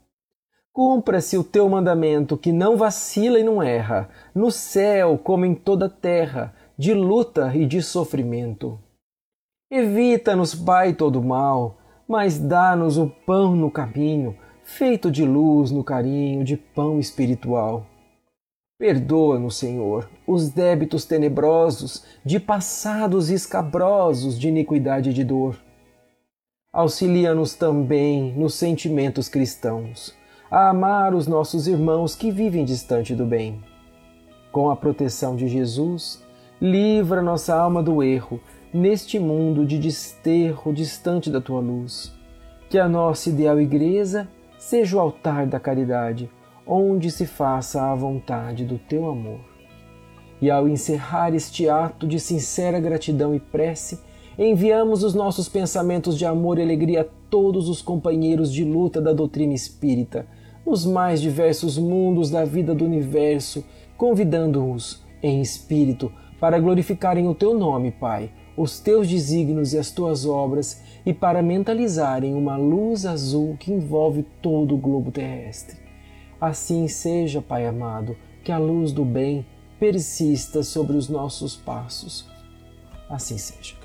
[0.74, 5.86] Cumpra-se o teu mandamento que não vacila e não erra, no céu como em toda
[5.86, 8.78] a terra, de luta e de sofrimento.
[9.72, 16.43] Evita-nos, Pai, todo mal, mas dá-nos o pão no caminho, feito de luz no carinho,
[16.43, 17.88] de pão espiritual.
[18.82, 25.56] Perdoa-nos, Senhor, os débitos tenebrosos de passados escabrosos de iniquidade e de dor.
[26.74, 30.16] Auxilia-nos também nos sentimentos cristãos,
[30.50, 33.64] a amar os nossos irmãos que vivem distante do bem.
[34.52, 36.20] Com a proteção de Jesus,
[36.60, 38.40] livra nossa alma do erro
[38.74, 42.12] neste mundo de desterro distante da tua luz.
[42.68, 44.28] Que a nossa ideal igreja
[44.58, 46.28] seja o altar da caridade,
[46.66, 49.39] onde se faça a vontade do teu amor.
[50.41, 53.99] E ao encerrar este ato de sincera gratidão e prece,
[54.38, 59.14] enviamos os nossos pensamentos de amor e alegria a todos os companheiros de luta da
[59.14, 60.26] doutrina espírita,
[60.66, 63.64] nos mais diversos mundos da vida do universo,
[63.97, 70.26] convidando-os em espírito para glorificarem o teu nome, Pai, os teus desígnios e as tuas
[70.26, 75.81] obras, e para mentalizarem uma luz azul que envolve todo o globo terrestre.
[76.42, 79.46] Assim seja, Pai amado, que a luz do bem
[79.80, 82.28] persista sobre os nossos passos.
[83.08, 83.81] Assim seja.